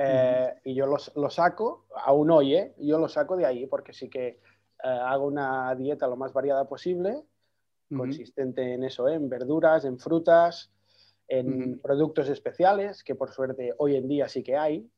Eh, 0.00 0.54
y 0.64 0.74
yo 0.74 0.86
lo, 0.86 1.30
saco, 1.30 1.86
aún 2.04 2.30
hoy, 2.30 2.56
yo 2.78 2.98
lo 2.98 3.08
saco 3.08 3.36
de 3.36 3.44
ahí 3.44 3.66
porque 3.66 3.92
sí 3.92 4.08
que 4.08 4.40
hago 4.80 5.26
una 5.26 5.74
dieta 5.74 6.06
lo 6.06 6.16
más 6.16 6.32
variada 6.32 6.68
posible 6.68 7.24
consistente 7.96 8.74
en 8.74 8.84
eso, 8.84 9.08
¿eh? 9.08 9.14
en 9.14 9.28
verduras, 9.28 9.84
en 9.84 9.98
frutas, 9.98 10.70
en 11.26 11.78
productos 11.80 12.28
especiales, 12.28 13.02
que 13.02 13.14
por 13.14 13.30
suerte 13.30 13.74
hoy 13.78 13.96
en 13.96 14.08
día 14.08 14.28
sí 14.28 14.42
que 14.42 14.56
hay. 14.56 14.90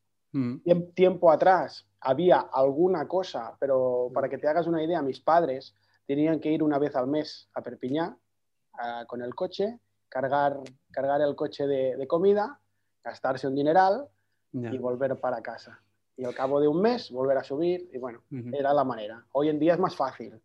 Tiempo 0.95 1.33
atrás 1.33 1.89
había 2.01 2.39
alguna 2.53 3.09
cosa, 3.09 3.57
pero 3.59 4.11
para 4.15 4.29
que 4.29 4.39
te 4.39 4.47
hagas 4.47 4.67
una 4.67 4.83
idea, 4.83 5.03
mis 5.03 5.21
padres 5.21 5.75
tenían 6.07 6.41
que 6.41 6.53
ir 6.53 6.63
una 6.63 6.79
vez 6.79 6.95
al 6.95 7.09
mes 7.09 7.49
a 7.55 7.63
Perpiñá 7.63 8.17
con 9.09 9.23
el 9.23 9.35
coche, 9.35 9.81
cargar, 10.09 10.61
cargar 10.91 11.21
el 11.21 11.35
coche 11.35 11.67
de, 11.67 12.07
comida, 12.07 12.61
gastarse 13.03 13.49
un 13.49 13.57
dineral 13.57 14.09
y 14.53 14.79
volver 14.79 15.19
para 15.19 15.41
casa. 15.43 15.81
Y 16.17 16.25
al 16.25 16.35
cabo 16.35 16.61
de 16.61 16.69
un 16.69 16.83
mes 16.83 17.11
volver 17.11 17.39
a 17.39 17.45
subir 17.45 17.89
y 17.93 17.99
bueno, 17.99 18.23
era 18.53 18.75
la 18.75 18.85
manera. 18.85 19.25
Hoy 19.33 19.49
en 19.49 19.59
día 19.59 19.75
es 19.75 19.81
más 19.81 19.97
fácil. 19.97 20.39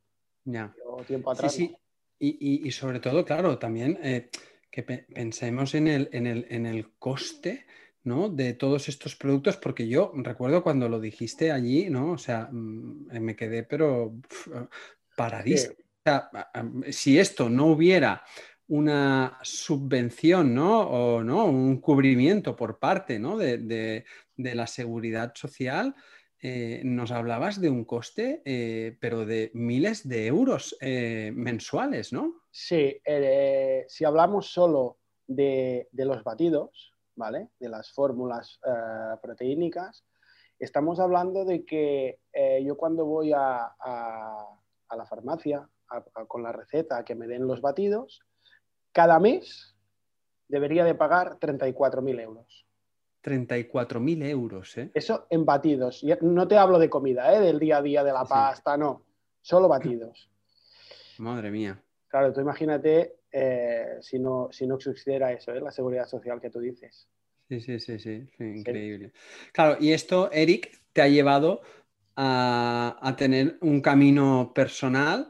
Ya. 0.45 0.74
Tiempo 1.07 1.31
atrás. 1.31 1.53
Sí, 1.53 1.67
sí. 1.67 1.77
Y, 2.17 2.67
y, 2.67 2.71
sobre 2.71 3.01
todo, 3.01 3.25
claro, 3.25 3.59
también 3.59 4.00
eh, 4.01 4.29
que 4.71 4.83
pensemos 4.83 5.75
en 5.75 5.88
el, 5.88 6.09
en 6.13 6.27
el, 6.27 6.47
en 6.50 6.65
el 6.65 6.93
coste 6.97 7.65
¿no? 8.03 8.29
de 8.29 8.53
todos 8.53 8.88
estos 8.88 9.15
productos, 9.15 9.57
porque 9.57 9.88
yo 9.88 10.13
recuerdo 10.15 10.63
cuando 10.63 10.88
lo 10.88 11.00
dijiste 11.00 11.51
allí, 11.51 11.89
¿no? 11.89 12.12
O 12.12 12.17
sea, 12.17 12.47
mm, 12.51 13.19
me 13.19 13.35
quedé 13.35 13.63
pero 13.63 14.15
paradísimo. 15.17 15.74
O 15.74 16.01
sea, 16.05 16.29
si 16.91 17.19
esto 17.19 17.50
no 17.50 17.65
hubiera 17.65 18.24
una 18.67 19.38
subvención, 19.43 20.53
¿no? 20.55 20.81
O 20.81 21.24
¿no? 21.24 21.45
un 21.45 21.79
cubrimiento 21.79 22.55
por 22.55 22.79
parte 22.79 23.19
¿no? 23.19 23.38
de, 23.38 23.57
de, 23.57 24.05
de 24.36 24.55
la 24.55 24.67
seguridad 24.67 25.34
social, 25.36 25.95
eh, 26.48 26.84
nos 26.84 27.12
hablabas 27.12 27.60
de 27.60 27.72
un 27.72 27.86
coste, 27.86 28.43
eh, 28.45 28.95
pero 29.01 29.25
de 29.25 29.50
miles 29.55 30.07
de 30.07 30.27
euros 30.27 30.77
eh, 30.79 31.31
mensuales, 31.34 32.13
¿no? 32.13 32.36
Sí, 32.51 33.01
si 33.88 34.05
hablamos 34.05 34.53
solo 34.53 35.00
de, 35.25 35.88
los 35.91 36.24
batidos, 36.24 36.93
¿vale? 37.15 37.50
De 37.60 37.67
las 37.67 37.91
fórmulas 37.91 38.60
proteínicas, 39.24 40.05
estamos 40.60 41.00
hablando 41.00 41.45
de 41.45 41.65
que 41.65 42.19
yo 42.63 42.77
cuando 42.77 43.05
voy 43.05 43.34
a, 43.34 43.75
la 43.81 45.05
farmacia 45.10 45.67
con 46.27 46.43
la 46.43 46.51
receta 46.51 47.03
que 47.03 47.15
me 47.15 47.25
den 47.25 47.48
los 47.48 47.60
batidos, 47.60 48.22
cada 48.95 49.19
mes 49.19 49.75
debería 50.47 50.85
de 50.85 50.95
pagar 50.95 51.37
34.000 51.37 52.21
euros. 52.21 52.65
34.000 53.21 54.25
euros, 54.29 54.77
¿eh? 54.77 54.89
Eso 54.93 55.27
en 55.29 55.43
batidos. 55.43 56.01
No 56.21 56.47
te 56.47 56.57
hablo 56.57 56.79
de 56.79 56.89
comida, 56.89 57.35
¿eh? 57.35 57.41
Del 57.41 57.59
día 57.59 57.77
a 57.77 57.81
día, 57.81 58.05
de 58.05 58.13
la 58.13 58.23
pasta, 58.23 58.77
no. 58.77 59.03
Solo 59.41 59.67
batidos. 59.67 60.29
Madre 61.17 61.51
mía. 61.51 61.83
Claro, 62.07 62.31
tú 62.31 62.39
imagínate 62.39 63.17
eh, 63.29 63.97
si, 63.99 64.17
no, 64.17 64.47
si 64.53 64.65
no 64.65 64.75
existiera 64.75 65.33
eso, 65.33 65.53
¿eh? 65.53 65.59
La 65.59 65.71
seguridad 65.71 66.07
social 66.07 66.39
que 66.39 66.49
tú 66.49 66.61
dices. 66.61 67.09
Sí, 67.49 67.59
sí, 67.59 67.81
sí, 67.81 67.99
sí. 67.99 68.25
increíble. 68.39 69.11
Claro, 69.51 69.75
y 69.77 69.91
esto, 69.91 70.31
Eric, 70.31 70.71
te 70.93 71.01
ha 71.01 71.09
llevado 71.09 71.63
a, 72.15 73.13
tener 73.17 73.57
un 73.59 73.81
camino 73.81 74.53
personal 74.55 75.27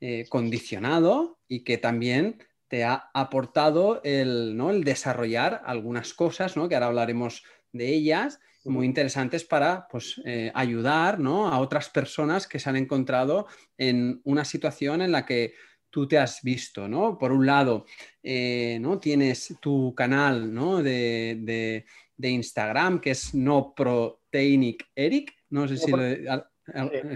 eh, 0.00 0.24
condicionado 0.28 1.40
y 1.48 1.64
que 1.64 1.78
también 1.78 2.38
te 2.68 2.84
ha 2.84 3.10
aportado 3.14 4.00
el, 4.04 4.56
¿no? 4.56 4.70
el 4.70 4.84
desarrollar 4.84 5.62
algunas 5.64 6.14
cosas, 6.14 6.56
¿no? 6.56 6.68
que 6.68 6.74
ahora 6.74 6.86
hablaremos 6.86 7.42
de 7.72 7.88
ellas, 7.94 8.40
muy 8.64 8.86
interesantes 8.86 9.44
para 9.44 9.88
pues, 9.88 10.20
eh, 10.24 10.52
ayudar 10.54 11.18
¿no? 11.18 11.48
a 11.48 11.58
otras 11.58 11.88
personas 11.88 12.46
que 12.46 12.58
se 12.58 12.68
han 12.68 12.76
encontrado 12.76 13.46
en 13.76 14.20
una 14.24 14.44
situación 14.44 15.02
en 15.02 15.12
la 15.12 15.24
que 15.24 15.54
tú 15.90 16.06
te 16.06 16.18
has 16.18 16.42
visto, 16.42 16.86
¿no? 16.86 17.16
Por 17.16 17.32
un 17.32 17.46
lado, 17.46 17.86
eh, 18.22 18.78
¿no? 18.80 18.98
Tienes 18.98 19.56
tu 19.60 19.94
canal 19.94 20.52
¿no? 20.52 20.82
de, 20.82 21.84
Instagram, 22.18 23.00
que 23.00 23.12
es 23.12 23.34
no 23.34 23.72
proteinic 23.74 24.86
Eric, 24.94 25.34
no 25.50 25.66
sé 25.66 25.78
si, 25.78 25.92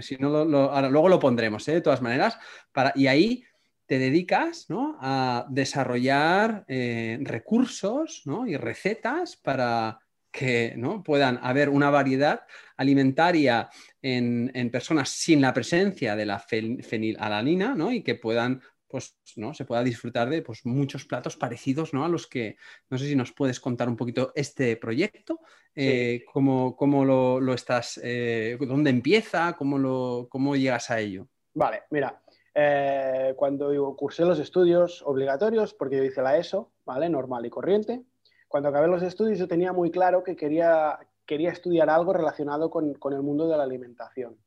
si 0.01 0.17
no 0.17 0.45
lo, 0.45 0.71
ahora, 0.71 0.89
luego 0.89 1.09
lo 1.09 1.19
pondremos, 1.19 1.67
¿eh? 1.67 1.73
de 1.73 1.81
todas 1.81 2.01
maneras, 2.01 2.37
para, 2.71 2.93
y 2.95 3.05
ahí 3.05 3.43
te 3.85 3.99
dedicas 3.99 4.67
a 4.99 5.45
desarrollar 5.49 6.65
eh, 6.67 7.19
recursos 7.21 8.23
y 8.47 8.57
recetas 8.57 9.35
para 9.35 9.99
que 10.31 10.73
¿no? 10.77 11.03
puedan 11.03 11.39
haber 11.43 11.69
una 11.69 11.89
variedad 11.89 12.41
alimentaria 12.77 13.69
en, 14.01 14.51
personas 14.71 15.09
sin 15.09 15.41
la 15.41 15.53
presencia 15.53 16.15
de 16.15 16.25
la 16.25 16.39
fenilalanina 16.39 17.75
y 17.93 18.01
que 18.01 18.15
puedan 18.15 18.61
pues, 18.87 19.17
¿no? 19.37 19.53
se 19.53 19.65
pueda 19.65 19.83
disfrutar 19.83 20.29
de 20.29 20.41
pues, 20.41 20.65
muchos 20.65 21.05
platos 21.05 21.35
parecidos 21.35 21.93
¿no? 21.93 22.05
a 22.05 22.09
los 22.09 22.27
que, 22.27 22.57
no 22.89 22.97
sé 22.97 23.07
si 23.07 23.15
nos 23.15 23.31
puedes 23.31 23.59
contar 23.59 23.89
un 23.89 23.97
poquito 23.97 24.31
este 24.35 24.77
proyecto, 24.77 25.39
eh, 25.75 26.23
cómo, 26.31 27.05
lo, 27.05 27.53
estás, 27.53 27.99
eh, 28.03 28.57
dónde 28.59 28.91
empieza, 28.91 29.53
cómo, 29.53 29.77
lo, 29.77 30.27
cómo 30.29 30.55
llegas 30.55 30.91
a 30.91 30.99
ello. 30.99 31.27
Vale, 31.55 31.83
mira, 31.89 32.21
eh, 32.55 33.33
cuando 33.35 33.95
cursé 33.95 34.25
los 34.25 34.39
estudios 34.39 35.01
obligatorios, 35.05 35.73
porque 35.73 35.97
yo 35.97 36.03
hice 36.03 36.21
la 36.21 36.37
ESO, 36.37 36.71
¿vale? 36.85 37.09
Normal 37.09 37.45
y 37.45 37.49
corriente. 37.49 38.03
Cuando 38.47 38.69
acabé 38.69 38.87
los 38.87 39.01
estudios 39.01 39.39
yo 39.39 39.47
tenía 39.47 39.73
muy 39.73 39.89
claro 39.89 40.23
que 40.23 40.35
quería, 40.35 40.99
quería 41.25 41.51
estudiar 41.51 41.89
algo 41.89 42.13
relacionado 42.13 42.69
con, 42.69 42.93
con, 42.95 43.13
el 43.13 43.21
mundo 43.21 43.47
de 43.47 43.57
la 43.57 43.63
alimentación, 43.63 44.37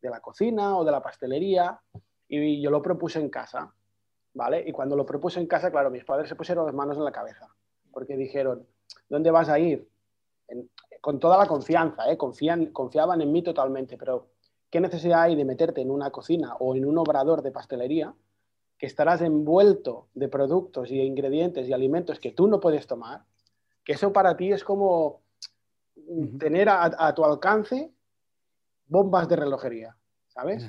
de 0.00 0.10
la 0.10 0.20
cocina 0.20 0.78
o 0.78 0.84
de 0.84 0.92
la 0.92 1.02
pastelería, 1.02 1.80
y 2.28 2.62
yo 2.62 2.70
lo 2.70 2.80
propuse 2.80 3.18
en 3.18 3.28
casa, 3.28 3.74
¿vale? 4.32 4.64
Y 4.66 4.72
cuando 4.72 4.96
lo 4.96 5.04
propuse 5.04 5.40
en 5.40 5.46
casa, 5.46 5.70
claro, 5.70 5.90
mis 5.90 6.04
padres 6.04 6.28
se 6.28 6.36
pusieron 6.36 6.64
las 6.64 6.74
manos 6.74 6.96
en 6.96 7.04
la 7.04 7.12
cabeza, 7.12 7.48
porque 7.92 8.16
dijeron, 8.16 8.66
¿dónde 9.08 9.30
vas 9.30 9.48
a 9.48 9.58
ir? 9.58 9.88
con 11.00 11.18
toda 11.18 11.38
la 11.38 11.46
confianza, 11.46 12.10
¿eh? 12.10 12.16
Confían, 12.16 12.66
confiaban 12.66 13.20
en 13.20 13.32
mí 13.32 13.42
totalmente, 13.42 13.96
pero 13.96 14.28
¿Qué 14.70 14.80
necesidad 14.80 15.22
hay 15.22 15.34
de 15.34 15.44
meterte 15.44 15.80
en 15.80 15.90
una 15.90 16.10
cocina 16.10 16.54
o 16.60 16.76
en 16.76 16.84
un 16.84 16.96
obrador 16.98 17.42
de 17.42 17.50
pastelería 17.50 18.14
que 18.78 18.86
estarás 18.86 19.20
envuelto 19.20 20.08
de 20.14 20.28
productos 20.28 20.90
y 20.90 20.98
de 20.98 21.04
ingredientes 21.04 21.68
y 21.68 21.72
alimentos 21.72 22.20
que 22.20 22.30
tú 22.30 22.46
no 22.46 22.60
puedes 22.60 22.86
tomar? 22.86 23.24
Que 23.84 23.94
eso 23.94 24.12
para 24.12 24.36
ti 24.36 24.52
es 24.52 24.62
como 24.62 25.22
tener 26.38 26.68
a, 26.68 27.14
tu 27.14 27.24
alcance 27.24 27.92
bombas 28.86 29.28
de 29.28 29.36
relojería, 29.36 29.96
¿sabes? 30.28 30.68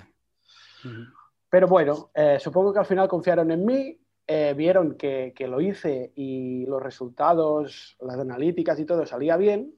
Pero 1.50 1.68
bueno, 1.68 2.10
eh, 2.14 2.38
supongo 2.40 2.74
que 2.74 2.80
al 2.80 2.86
final 2.86 3.08
confiaron 3.08 3.52
en 3.52 3.66
mí, 3.66 4.00
eh, 4.26 4.54
vieron 4.56 4.96
que, 4.96 5.34
que, 5.36 5.48
lo 5.48 5.62
hice 5.62 6.12
y 6.16 6.66
los 6.66 6.82
resultados, 6.82 7.98
las 8.00 8.18
analíticas 8.18 8.80
y 8.80 8.86
todo 8.86 9.06
salía 9.06 9.38
bien 9.38 9.76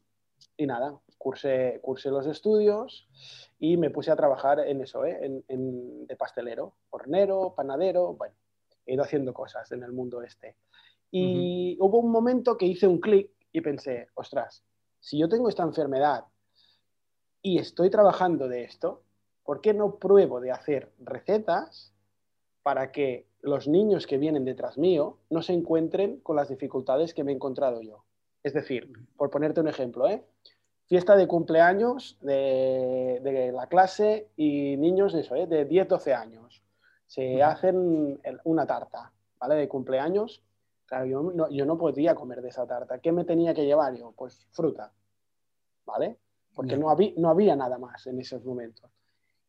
y 0.57 0.67
nada, 0.67 0.99
cursé, 1.23 1.79
cursé 1.81 2.09
los 2.09 2.27
estudios 2.27 3.07
y 3.57 3.77
me 3.77 3.89
puse 3.89 4.11
a 4.11 4.15
trabajar 4.17 4.59
en 4.59 4.81
eso, 4.81 5.05
¿eh? 5.05 5.41
en, 5.47 6.05
de 6.05 6.15
pastelero, 6.17 6.73
hornero, 6.89 7.53
panadero, 7.55 8.13
bueno, 8.13 8.35
he 8.85 8.95
ido 8.95 9.03
haciendo 9.03 9.33
cosas 9.33 9.71
en 9.71 9.83
el 9.83 9.93
mundo 9.93 10.21
este. 10.21 10.57
Y 11.09 11.77
hubo 11.79 11.99
un 11.99 12.11
momento 12.11 12.57
que 12.57 12.65
hice 12.65 12.87
un 12.87 12.99
clic 12.99 13.31
y 13.53 13.61
pensé, 13.61 14.09
ostras, 14.15 14.65
si 14.99 15.17
yo 15.17 15.29
tengo 15.29 15.47
esta 15.47 15.63
enfermedad 15.63 16.25
y 17.41 17.57
estoy 17.57 17.89
trabajando 17.89 18.49
de 18.49 18.65
esto, 18.65 19.03
¿por 19.45 19.61
qué 19.61 19.73
no 19.73 19.95
pruebo 19.95 20.41
de 20.41 20.51
hacer 20.51 20.91
recetas 20.99 21.93
para 22.63 22.91
que 22.91 23.27
los 23.41 23.69
niños 23.69 24.07
que 24.07 24.17
vienen 24.17 24.43
detrás 24.43 24.77
mío 24.77 25.19
no 25.29 25.41
se 25.41 25.53
encuentren 25.53 26.19
con 26.19 26.35
las 26.35 26.49
dificultades 26.49 27.13
que 27.13 27.23
me 27.23 27.31
he 27.31 27.35
encontrado 27.35 27.81
yo? 27.81 28.03
Es 28.43 28.53
decir, 28.53 28.91
por 29.15 29.29
ponerte 29.29 29.61
un 29.61 29.69
ejemplo, 29.69 30.09
¿eh? 30.09 30.21
Fiesta 30.93 31.15
de 31.15 31.27
cumpleaños 31.27 32.19
de, 32.21 33.51
la 33.51 33.65
clase 33.65 34.29
y 34.37 34.77
niños 34.77 35.11
de 35.11 35.21
eso, 35.21 35.33
¿eh? 35.33 35.47
de 35.47 35.65
10, 35.65 35.87
12 35.87 36.13
años. 36.13 36.61
Se 37.07 37.41
hacen 37.41 38.21
una 38.43 38.67
tarta, 38.67 39.11
¿vale? 39.39 39.55
De 39.55 39.67
cumpleaños. 39.67 40.43
Claro, 40.85 41.07
yo 41.07 41.23
no, 41.23 41.49
yo 41.49 41.65
no 41.65 41.79
podía 41.79 42.13
comer 42.13 42.43
de 42.43 42.49
esa 42.49 42.67
tarta. 42.67 42.99
¿Qué 42.99 43.11
me 43.11 43.25
tenía 43.25 43.55
que 43.55 43.65
llevar 43.65 43.95
yo? 43.95 44.11
Pues 44.15 44.45
fruta, 44.51 44.91
¿vale? 45.83 46.19
Porque 46.53 46.77
no, 46.77 46.91
había, 46.91 47.13
no 47.17 47.31
había 47.31 47.55
nada 47.55 47.79
más 47.79 48.05
en 48.05 48.19
esos 48.19 48.45
momentos. 48.45 48.91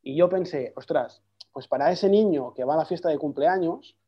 Y 0.03 0.17
yo 0.17 0.31
pensé, 0.31 0.73
ostras, 0.77 1.21
pues 1.53 1.69
para 1.69 1.93
ese 1.93 2.09
niño 2.09 2.55
que 2.55 2.65
va 2.65 2.73
a 2.73 2.79
la 2.79 2.87
fiesta 2.87 3.11
de 3.11 3.19
cumpleaños, 3.19 3.99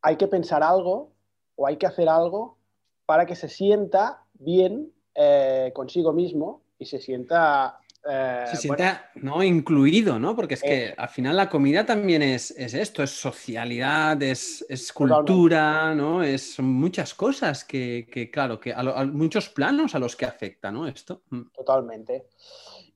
hay 0.00 0.16
que 0.16 0.28
pensar 0.28 0.62
algo 0.62 1.10
o 1.56 1.66
hay 1.66 1.76
que 1.76 1.88
hacer 1.88 2.08
algo 2.08 2.56
para 3.04 3.26
que 3.26 3.34
se 3.34 3.48
sienta 3.48 4.22
bien 4.34 4.92
eh, 5.16 5.72
consigo 5.74 6.12
mismo 6.12 6.62
y 6.78 6.86
se 6.86 7.00
sienta... 7.00 7.78
Eh, 8.08 8.44
se 8.50 8.56
sienta 8.56 9.10
¿no? 9.16 9.42
incluido, 9.42 10.18
¿no? 10.18 10.36
Porque 10.36 10.54
es 10.54 10.62
que 10.62 10.94
al 10.96 11.08
final 11.08 11.36
la 11.36 11.48
comida 11.48 11.84
también 11.84 12.22
es, 12.22 12.52
esto, 12.52 13.02
es 13.02 13.10
socialidad, 13.10 14.22
es, 14.22 14.64
cultura, 14.94 15.92
¿no? 15.94 16.22
Es, 16.22 16.54
son 16.54 16.66
muchas 16.66 17.14
cosas 17.14 17.64
que, 17.64 18.30
claro, 18.32 18.60
que 18.60 18.72
a, 18.72 18.82
muchos 19.06 19.48
planos 19.48 19.96
a 19.96 19.98
los 19.98 20.14
que 20.14 20.24
afecta, 20.24 20.70
¿no? 20.70 20.86
Esto. 20.86 21.22
Mm. 21.30 21.50
Totalmente. 21.52 22.26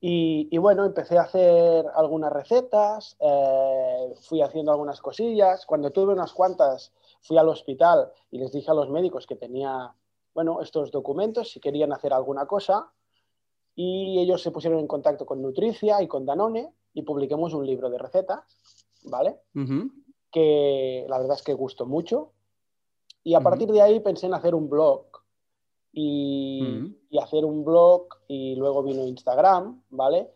Y, 0.02 0.56
bueno, 0.56 0.86
empecé 0.86 1.18
a 1.18 1.22
hacer 1.22 1.84
algunas 1.94 2.32
recetas, 2.32 3.16
eh, 3.20 4.14
fui 4.22 4.40
haciendo 4.40 4.72
algunas 4.72 5.00
cosillas. 5.02 5.66
Cuando 5.66 5.90
tuve 5.90 6.14
unas 6.14 6.32
cuantas, 6.32 6.92
fui 7.20 7.36
al 7.36 7.48
hospital 7.50 8.10
y 8.30 8.38
les 8.38 8.50
dije 8.50 8.70
a 8.70 8.74
los 8.74 8.88
médicos 8.88 9.26
que 9.26 9.36
tenía, 9.36 9.92
bueno, 10.40 10.62
estos 10.62 10.90
documentos, 10.90 11.50
si 11.50 11.60
querían 11.60 11.92
hacer 11.92 12.14
alguna 12.14 12.46
cosa, 12.46 12.90
y 13.74 14.18
ellos 14.20 14.40
se 14.40 14.50
pusieron 14.50 14.78
en 14.78 14.86
contacto 14.86 15.26
con 15.26 15.42
Nutricia 15.42 16.00
y 16.00 16.08
con 16.08 16.24
Danone 16.24 16.72
y 16.94 17.02
publiquemos 17.02 17.52
un 17.52 17.66
libro 17.66 17.90
de 17.90 17.98
recetas, 17.98 18.40
¿vale? 19.04 19.36
Que 20.32 21.04
la 21.06 21.18
verdad 21.18 21.36
es 21.36 21.42
que 21.42 21.52
gustó 21.52 21.84
mucho. 21.84 22.32
Y 23.22 23.34
a 23.34 23.40
partir 23.40 23.70
de 23.70 23.82
ahí 23.82 24.00
pensé 24.00 24.28
en 24.28 24.34
hacer 24.34 24.54
un 24.54 24.70
blog 24.70 25.04
y, 25.92 26.96
y, 27.10 27.18
hacer 27.18 27.44
un 27.44 27.62
blog 27.62 28.06
y 28.26 28.56
luego 28.56 28.82
vino 28.82 29.06
Instagram, 29.06 29.82
¿vale? 29.90 30.30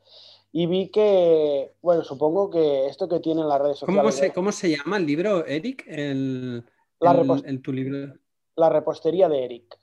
Y 0.53 0.67
vi 0.67 0.91
que, 0.91 1.73
bueno, 1.81 2.05
supongo 2.05 2.51
que 2.51 2.89
esto 2.89 3.09
que 3.09 3.21
tienen 3.21 3.49
las 3.49 3.59
redes 3.59 3.79
sociales... 3.79 4.03
¿Cómo 4.03 4.13
se, 4.13 4.33
¿cómo 4.35 4.53
se 4.53 4.77
llama 4.77 4.99
el 4.99 5.07
libro, 5.07 5.47
Eric? 5.47 5.85
El, 5.89 6.63
el, 7.01 7.63
tu 7.63 7.73
libro. 7.73 8.15
La 8.57 8.69
repostería 8.69 9.29
de 9.29 9.45
Eric. 9.45 9.79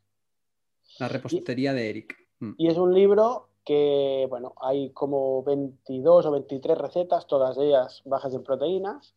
La 1.00 1.08
repostería 1.08 1.74
de 1.74 1.90
Eric. 1.90 2.16
Mm. 2.40 2.54
Y 2.58 2.68
es 2.68 2.78
un 2.78 2.94
libro 2.94 3.50
que, 3.64 4.26
bueno, 4.30 4.54
hay 4.62 4.92
como 4.92 5.44
22 5.44 6.26
o 6.26 6.32
23 6.32 6.78
recetas, 6.78 7.28
todas 7.28 7.58
ellas 7.58 8.02
bajas 8.06 8.34
en 8.34 8.44
proteínas, 8.44 9.16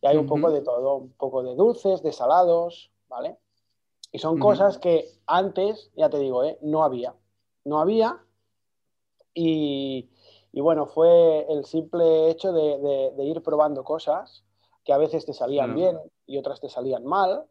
y 0.00 0.06
hay 0.06 0.16
un 0.16 0.26
poco 0.26 0.50
de 0.50 0.62
todo, 0.62 0.96
un 0.96 1.12
poco 1.12 1.42
de 1.42 1.54
dulces, 1.54 2.02
de 2.02 2.12
salados, 2.12 2.90
¿vale? 3.08 3.38
Y 4.12 4.18
son 4.18 4.38
cosas 4.38 4.78
que 4.78 5.08
antes, 5.26 5.90
ya 5.96 6.08
te 6.08 6.18
digo, 6.18 6.44
¿eh? 6.44 6.58
no 6.62 6.84
había. 6.84 7.14
No 7.64 7.80
había. 7.80 8.22
Y, 9.34 10.08
bueno, 10.54 10.86
fue 10.86 11.44
el 11.50 11.64
simple 11.64 12.30
hecho 12.30 12.52
de, 12.52 13.12
ir 13.24 13.42
probando 13.42 13.84
cosas 13.84 14.44
que 14.84 14.92
a 14.92 14.98
veces 14.98 15.26
te 15.26 15.34
salían 15.34 15.74
bien 15.74 15.98
y 16.26 16.38
otras 16.38 16.60
te 16.60 16.68
salían 16.68 17.04
mal. 17.04 17.44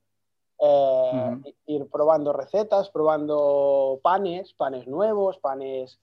Eh, 0.58 1.54
ir 1.68 1.90
probando 1.90 2.32
recetas, 2.32 2.90
probando 2.90 4.00
panes, 4.02 4.54
panes 4.54 4.88
nuevos, 4.88 5.38
panes 5.40 6.00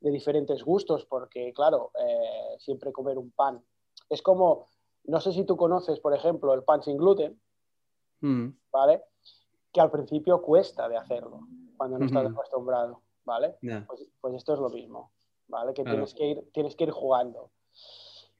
de 0.00 0.10
diferentes 0.10 0.64
gustos, 0.64 1.06
porque 1.06 1.52
claro, 1.52 1.92
eh, 1.98 2.56
siempre 2.58 2.92
comer 2.92 3.16
un 3.16 3.30
pan 3.30 3.62
es 4.08 4.20
como, 4.20 4.66
no 5.04 5.20
sé 5.20 5.32
si 5.32 5.44
tú 5.44 5.56
conoces, 5.56 6.00
por 6.00 6.14
ejemplo, 6.14 6.52
el 6.52 6.64
pan 6.64 6.82
sin 6.82 6.96
gluten, 6.96 7.40
mm. 8.20 8.48
¿vale? 8.72 9.04
Que 9.72 9.80
al 9.80 9.90
principio 9.90 10.42
cuesta 10.42 10.88
de 10.88 10.96
hacerlo 10.96 11.40
cuando 11.76 11.98
no 11.98 12.06
estás 12.06 12.26
acostumbrado, 12.26 13.00
¿vale? 13.24 13.56
Pues, 13.60 14.06
pues, 14.20 14.34
esto 14.34 14.54
es 14.54 14.60
lo 14.60 14.68
mismo, 14.68 15.12
¿vale? 15.48 15.72
Que, 15.72 15.82
tienes 15.84 16.14
que, 16.14 16.26
ir, 16.26 16.50
tienes 16.52 16.76
que 16.76 16.84
ir 16.84 16.90
jugando. 16.90 17.50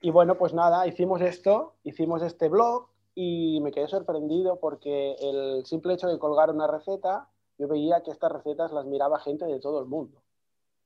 Y 0.00 0.10
bueno, 0.10 0.36
pues 0.36 0.52
nada, 0.52 0.86
hicimos 0.86 1.20
esto, 1.20 1.74
hicimos 1.84 2.22
este 2.22 2.48
blog 2.48 2.91
y 3.14 3.60
me 3.60 3.72
quedé 3.72 3.88
sorprendido 3.88 4.58
porque 4.60 5.16
el 5.20 5.64
simple 5.66 5.94
hecho 5.94 6.08
de 6.08 6.18
colgar 6.18 6.50
una 6.50 6.66
receta, 6.66 7.28
yo 7.58 7.68
veía 7.68 8.02
que 8.02 8.10
estas 8.10 8.32
recetas 8.32 8.72
las 8.72 8.86
miraba 8.86 9.20
gente 9.20 9.46
de 9.46 9.60
todo 9.60 9.80
el 9.80 9.86
mundo. 9.86 10.22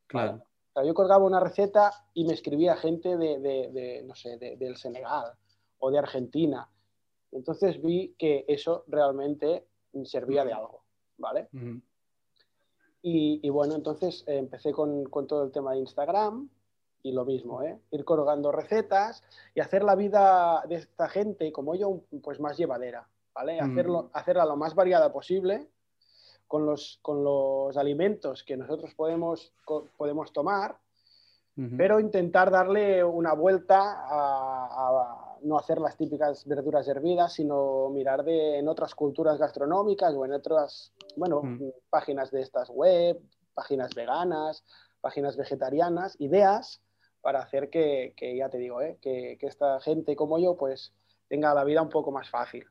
Claro 0.06 0.42
yo 0.84 0.94
colgaba 0.94 1.24
una 1.24 1.40
receta 1.40 1.90
y 2.12 2.24
me 2.24 2.34
escribía 2.34 2.76
gente 2.76 3.16
de, 3.16 4.02
no 4.06 4.14
sé, 4.14 4.36
del 4.36 4.76
Senegal 4.76 5.32
o 5.78 5.90
de 5.90 5.98
Argentina. 5.98 6.68
Entonces 7.32 7.80
vi 7.82 8.14
que 8.18 8.44
eso 8.48 8.84
realmente 8.86 9.66
servía 10.04 10.44
de 10.44 10.52
algo, 10.52 10.82
¿vale? 11.18 11.48
y, 13.02 13.48
bueno, 13.50 13.76
entonces 13.76 14.24
eh, 14.26 14.38
empecé 14.38 14.72
con, 14.72 15.08
todo 15.26 15.44
el 15.44 15.52
tema 15.52 15.72
de 15.72 15.78
Instagram 15.78 16.50
y 17.06 17.12
lo 17.12 17.24
mismo, 17.24 17.62
¿eh? 17.62 17.78
Ir 17.92 18.04
colgando 18.04 18.50
recetas 18.50 19.22
y 19.54 19.60
hacer 19.60 19.84
la 19.84 19.94
vida 19.94 20.64
de 20.68 20.74
esta 20.74 21.08
gente 21.08 21.52
como 21.52 21.76
yo, 21.76 22.00
pues 22.20 22.40
más 22.40 22.56
llevadera, 22.56 23.06
¿vale? 23.32 23.60
Hacerlo, 23.60 24.10
hacerla 24.12 24.44
lo 24.44 24.56
más 24.56 24.74
variada 24.74 25.12
posible 25.12 25.68
con 26.48 26.66
los, 26.66 26.98
con 27.02 27.22
los 27.22 27.76
alimentos 27.76 28.42
que 28.42 28.56
nosotros 28.56 28.92
podemos, 28.94 29.52
podemos 29.96 30.32
tomar, 30.32 30.78
pero 31.78 32.00
intentar 32.00 32.50
darle 32.50 33.02
una 33.02 33.32
vuelta 33.32 33.80
a, 33.80 35.38
no 35.42 35.58
hacer 35.58 35.78
las 35.78 35.96
típicas 35.96 36.44
verduras 36.44 36.86
hervidas, 36.88 37.34
sino 37.34 37.88
mirar 37.88 38.24
de, 38.24 38.58
en 38.58 38.68
otras 38.68 38.94
culturas 38.94 39.38
gastronómicas 39.38 40.12
o 40.12 40.24
en 40.24 40.32
otras, 40.32 40.92
bueno, 41.16 41.42
páginas 41.88 42.30
de 42.30 42.42
estas 42.42 42.68
web, 42.68 43.18
páginas 43.54 43.94
veganas, 43.94 44.64
páginas 45.00 45.36
vegetarianas, 45.36 46.16
ideas 46.20 46.82
para 47.20 47.40
hacer 47.40 47.70
que, 47.70 48.14
que 48.16 48.36
ya 48.36 48.48
te 48.48 48.58
digo, 48.58 48.80
¿eh? 48.82 48.98
que, 49.00 49.36
que 49.40 49.46
esta 49.46 49.80
gente 49.80 50.16
como 50.16 50.38
yo 50.38 50.56
pues 50.56 50.92
tenga 51.28 51.54
la 51.54 51.64
vida 51.64 51.82
un 51.82 51.90
poco 51.90 52.12
más 52.12 52.30
fácil. 52.30 52.66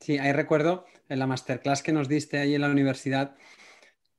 Sí, 0.00 0.18
ahí 0.18 0.32
recuerdo 0.32 0.84
en 1.08 1.18
la 1.18 1.26
masterclass 1.26 1.82
que 1.82 1.92
nos 1.92 2.08
diste 2.08 2.38
ahí 2.38 2.54
en 2.54 2.62
la 2.62 2.70
universidad, 2.70 3.36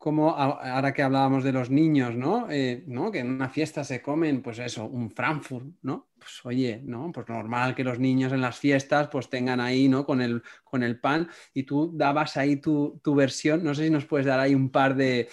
como 0.03 0.31
ahora 0.31 0.93
que 0.93 1.01
hablábamos 1.01 1.45
de 1.45 1.53
los 1.53 1.69
niños, 1.69 2.13
¿no? 2.13 2.51
Eh, 2.51 2.83
¿no? 2.87 3.09
Que 3.09 3.19
en 3.19 3.29
una 3.29 3.47
fiesta 3.47 3.85
se 3.85 4.01
comen, 4.01 4.41
pues 4.41 4.59
eso, 4.59 4.83
un 4.83 5.09
Frankfurt, 5.09 5.65
¿no? 5.81 6.09
Pues 6.19 6.41
oye, 6.43 6.81
¿no? 6.83 7.09
Pues 7.13 7.25
normal 7.29 7.73
que 7.73 7.85
los 7.85 7.99
niños 7.99 8.33
en 8.33 8.41
las 8.41 8.59
fiestas 8.59 9.07
pues 9.07 9.29
tengan 9.29 9.61
ahí, 9.61 9.87
¿no? 9.87 10.05
Con 10.05 10.19
el, 10.19 10.43
con 10.65 10.83
el 10.83 10.99
pan 10.99 11.29
y 11.53 11.63
tú 11.63 11.89
dabas 11.95 12.35
ahí 12.35 12.57
tu, 12.57 12.99
versión, 13.15 13.63
no 13.63 13.73
sé 13.73 13.85
si 13.85 13.89
nos 13.91 14.03
puedes 14.03 14.27
dar 14.27 14.41
ahí 14.41 14.53
un 14.53 14.71
par 14.71 14.93
de, 14.97 15.29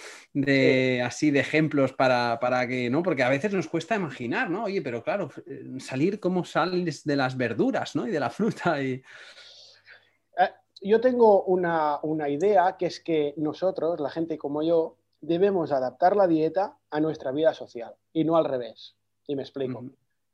así 1.03 1.31
de 1.31 1.41
ejemplos 1.41 1.91
para, 1.91 2.39
para, 2.39 2.65
que, 2.65 2.89
¿no? 2.89 3.03
Porque 3.03 3.23
a 3.23 3.29
veces 3.29 3.51
nos 3.51 3.67
cuesta 3.67 3.97
imaginar, 3.97 4.49
¿no? 4.49 4.63
Oye, 4.63 4.81
pero 4.81 5.03
claro, 5.03 5.29
eh, 5.47 5.65
salir 5.79 6.21
como 6.21 6.45
sales 6.45 7.03
de 7.03 7.17
las 7.17 7.35
verduras, 7.35 7.93
¿no? 7.93 8.07
Y 8.07 8.11
de 8.11 8.19
la 8.21 8.29
fruta 8.29 8.81
y 8.81 9.03
yo 10.81 10.99
tengo 10.99 11.43
una, 11.43 11.99
idea 12.29 12.75
que 12.77 12.87
es 12.87 12.99
que 12.99 13.33
nosotros, 13.37 13.99
la 13.99 14.09
gente 14.09 14.37
como 14.37 14.63
yo, 14.63 14.97
debemos 15.21 15.71
adaptar 15.71 16.15
la 16.15 16.27
dieta 16.27 16.77
a 16.89 16.99
nuestra 16.99 17.31
vida 17.31 17.53
social 17.53 17.93
y 18.11 18.23
no 18.23 18.35
al 18.35 18.45
revés. 18.45 18.95
Y 19.27 19.35
me 19.35 19.43
explico. 19.43 19.85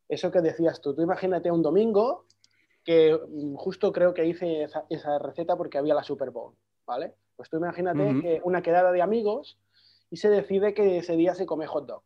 Eso 0.08 0.32
que 0.32 0.42
decías 0.42 0.80
tú, 0.80 0.96
tú 0.96 1.02
imagínate 1.02 1.52
un 1.52 1.62
domingo 1.62 2.26
que 2.86 3.14
mm, 3.14 3.56
justo 3.56 3.92
creo 3.92 4.14
que 4.14 4.26
hice 4.26 4.70
esa, 4.90 5.20
receta 5.20 5.58
porque 5.58 5.78
había 5.78 5.94
la 5.94 6.04
Super 6.04 6.32
Bowl, 6.32 6.54
¿vale? 6.86 7.14
Pues 7.36 7.50
tú 7.50 7.58
imagínate 7.58 8.22
que 8.22 8.42
una 8.46 8.62
quedada 8.62 8.94
de 8.94 9.02
amigos 9.02 9.60
y 10.10 10.16
se 10.16 10.30
decide 10.30 10.74
que 10.74 11.00
ese 11.00 11.18
día 11.18 11.36
se 11.36 11.46
come 11.46 11.68
hot 11.68 11.86
dog, 11.86 12.04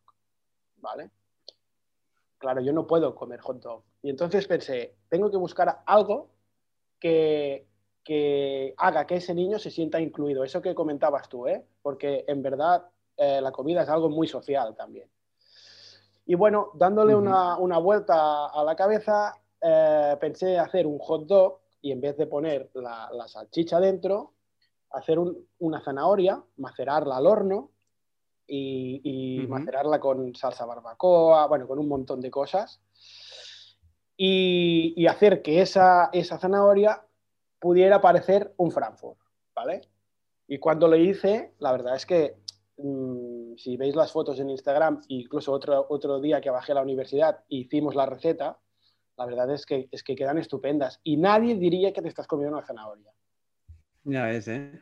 ¿vale? 0.78 1.10
Claro, 2.38 2.60
yo 2.60 2.72
no 2.72 2.88
puedo 2.88 3.14
comer 3.14 3.38
hot 3.40 3.62
dog. 3.62 3.84
Y 4.02 4.10
entonces 4.10 4.48
pensé, 4.48 4.96
tengo 5.08 5.30
que 5.30 5.36
buscar 5.36 5.82
algo 5.86 6.30
que, 6.98 7.68
que 8.04 8.74
haga 8.76 9.06
que 9.06 9.16
ese 9.16 9.34
niño 9.34 9.58
se 9.58 9.70
sienta 9.70 10.00
incluido. 10.00 10.44
Eso 10.44 10.60
que 10.60 10.74
comentabas 10.74 11.28
tú, 11.28 11.46
¿eh? 11.46 11.64
porque 11.82 12.24
en 12.26 12.42
verdad 12.42 12.84
eh, 13.16 13.40
la 13.40 13.52
comida 13.52 13.82
es 13.82 13.88
algo 13.88 14.08
muy 14.08 14.26
social 14.26 14.74
también. 14.74 15.08
Y 16.24 16.34
bueno, 16.34 16.70
dándole 16.74 17.14
una, 17.14 17.78
vuelta 17.78 18.46
a 18.46 18.64
la 18.64 18.76
cabeza, 18.76 19.34
eh, 19.60 20.16
pensé 20.20 20.58
hacer 20.58 20.86
un 20.86 20.98
hot 20.98 21.26
dog 21.26 21.60
y 21.80 21.90
en 21.90 22.00
vez 22.00 22.16
de 22.16 22.26
poner 22.26 22.70
la, 22.74 23.26
salchicha 23.26 23.80
dentro, 23.80 24.34
hacer 24.90 25.18
una 25.58 25.80
zanahoria, 25.80 26.42
macerarla 26.58 27.16
al 27.16 27.26
horno 27.26 27.70
y, 28.46 29.44
macerarla 29.48 29.98
con 29.98 30.34
salsa 30.34 30.64
barbacoa, 30.64 31.46
bueno, 31.46 31.66
con 31.66 31.78
un 31.78 31.88
montón 31.88 32.20
de 32.20 32.30
cosas. 32.30 32.80
Y, 34.16 35.06
hacer 35.06 35.42
que 35.42 35.60
esa, 35.60 36.10
esa 36.12 36.38
zanahoria 36.38 37.04
pudiera 37.62 38.00
parecer 38.00 38.52
un 38.56 38.72
Frankfurt, 38.72 39.20
¿vale? 39.54 39.82
Y 40.48 40.58
cuando 40.58 40.88
lo 40.88 40.96
hice, 40.96 41.54
la 41.60 41.70
verdad 41.70 41.94
es 41.94 42.04
que 42.04 42.34
mm, 42.76 43.54
si 43.56 43.76
veis 43.76 43.94
las 43.94 44.10
fotos 44.10 44.40
en 44.40 44.50
Instagram, 44.50 45.00
incluso 45.06 45.52
otro, 45.52 45.86
otro 45.88 46.20
día 46.20 46.40
que 46.40 46.50
bajé 46.50 46.72
a 46.72 46.74
la 46.74 46.82
universidad 46.82 47.38
e 47.48 47.58
hicimos 47.58 47.94
la 47.94 48.04
receta, 48.04 48.58
la 49.16 49.26
verdad 49.26 49.48
es 49.52 49.64
que, 49.64 49.88
es 49.92 50.02
que 50.02 50.16
quedan 50.16 50.38
estupendas 50.38 51.00
y 51.04 51.16
nadie 51.16 51.54
diría 51.54 51.92
que 51.92 52.02
te 52.02 52.08
estás 52.08 52.26
comiendo 52.26 52.56
una 52.56 52.66
zanahoria. 52.66 53.12
Ya 54.02 54.24
ves, 54.24 54.48
¿eh? 54.48 54.80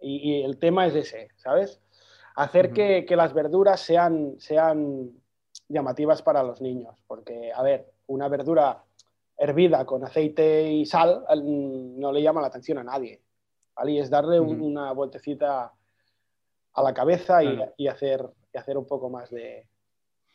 y, 0.00 0.42
el 0.42 0.58
tema 0.58 0.88
es 0.88 0.96
ese, 0.96 1.28
¿sabes? 1.36 1.80
Hacer 2.34 2.72
que, 2.72 3.06
que, 3.06 3.14
las 3.14 3.32
verduras 3.32 3.78
sean, 3.78 4.34
sean 4.40 5.12
llamativas 5.68 6.22
para 6.22 6.42
los 6.42 6.60
niños, 6.60 7.04
porque, 7.06 7.52
a 7.54 7.62
ver, 7.62 7.92
una 8.08 8.26
verdura 8.26 8.82
hervida 9.36 9.84
con 9.84 10.04
aceite 10.04 10.70
y 10.70 10.86
sal 10.86 11.24
no 11.36 12.12
le 12.12 12.22
llama 12.22 12.40
la 12.40 12.48
atención 12.48 12.78
a 12.78 12.84
nadie. 12.84 13.22
¿vale? 13.74 13.92
Y 13.92 13.98
es 13.98 14.10
darle 14.10 14.40
una 14.40 14.92
vueltecita 14.92 15.72
a 16.74 16.82
la 16.82 16.94
cabeza 16.94 17.42
y, 17.76 17.88
hacer, 17.88 18.28
y 18.52 18.58
hacer 18.58 18.76
un 18.76 18.86
poco 18.86 19.10
más 19.10 19.30
de... 19.30 19.68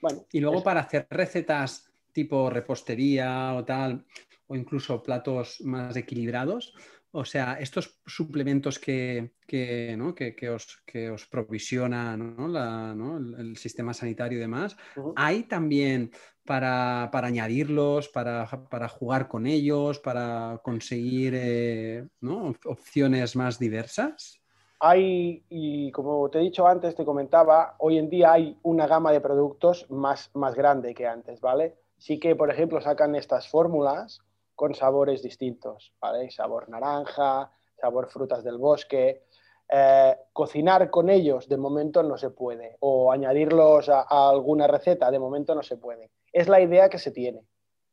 Bueno, 0.02 0.26
y 0.32 0.40
luego 0.40 0.64
para 0.64 0.82
hacer 0.82 1.08
recetas 1.10 1.92
tipo 2.14 2.50
repostería 2.50 3.54
o 3.56 3.66
tal, 3.66 4.06
o 4.48 4.56
incluso 4.56 5.04
platos 5.04 5.62
más 5.62 5.96
equilibrados, 5.96 6.74
o 7.12 7.26
sea, 7.26 7.58
estos 7.60 8.00
suplementos 8.06 8.78
que, 8.78 9.34
que, 9.48 9.96
¿no? 9.98 10.14
que, 10.14 10.36
que 10.36 10.50
os, 10.50 10.82
que 10.86 11.10
os 11.10 11.26
provisiona 11.26 12.16
¿no? 12.16 12.48
La, 12.48 12.94
¿no? 12.94 13.18
El, 13.18 13.58
sistema 13.58 13.94
sanitario 13.94 14.38
y 14.38 14.42
demás, 14.42 14.78
¿hay 15.16 15.44
también 15.44 16.12
para, 16.46 17.10
para 17.12 17.28
añadirlos, 17.28 18.10
para, 18.10 18.48
para, 18.70 18.88
jugar 18.88 19.28
con 19.28 19.48
ellos, 19.48 20.00
para 20.00 20.60
conseguir 20.64 21.34
eh, 21.36 22.08
¿no? 22.22 22.54
opciones 22.66 23.36
más 23.36 23.58
diversas? 23.58 24.40
Hay, 24.80 25.44
y 25.50 25.92
como 25.92 26.30
te 26.30 26.40
he 26.40 26.42
dicho 26.42 26.66
antes, 26.66 26.96
te 26.96 27.04
comentaba, 27.04 27.76
hoy 27.80 27.98
en 27.98 28.10
día 28.10 28.34
hay 28.34 28.58
una 28.64 28.88
gama 28.88 29.12
de 29.12 29.20
productos 29.20 29.90
más, 29.90 30.32
más 30.36 30.56
grande 30.56 30.94
que 30.94 31.06
antes, 31.06 31.42
¿vale? 31.42 31.76
Sí 31.98 32.18
que, 32.18 32.34
por 32.36 32.50
ejemplo, 32.50 32.80
sacan 32.80 33.14
estas 33.16 33.50
fórmulas 33.50 34.22
con 34.60 34.76
sabores 34.76 35.24
distintos, 35.24 35.94
¿vale? 36.02 36.30
Sabor 36.32 36.68
naranja, 36.68 37.50
sabor 37.80 38.10
frutas 38.10 38.44
del 38.44 38.58
bosque. 38.58 39.24
Eh, 39.70 40.18
cocinar 40.34 40.90
con 40.90 41.10
ellos 41.10 41.48
de 41.48 41.56
momento 41.56 42.04
no 42.04 42.18
se 42.18 42.32
puede, 42.32 42.76
o 42.82 43.10
añadirlos 43.10 43.88
a, 43.88 44.02
alguna 44.02 44.68
receta 44.68 45.10
de 45.12 45.18
momento 45.18 45.56
no 45.56 45.64
se 45.64 45.78
puede. 45.78 46.12
Es 46.34 46.50
la 46.50 46.60
idea 46.60 46.90
que 46.90 47.00
se 47.00 47.12
tiene, 47.12 47.46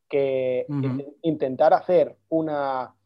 que 0.08 0.66
intentar 1.22 1.72
hacer 1.72 2.16
una, 2.30 2.96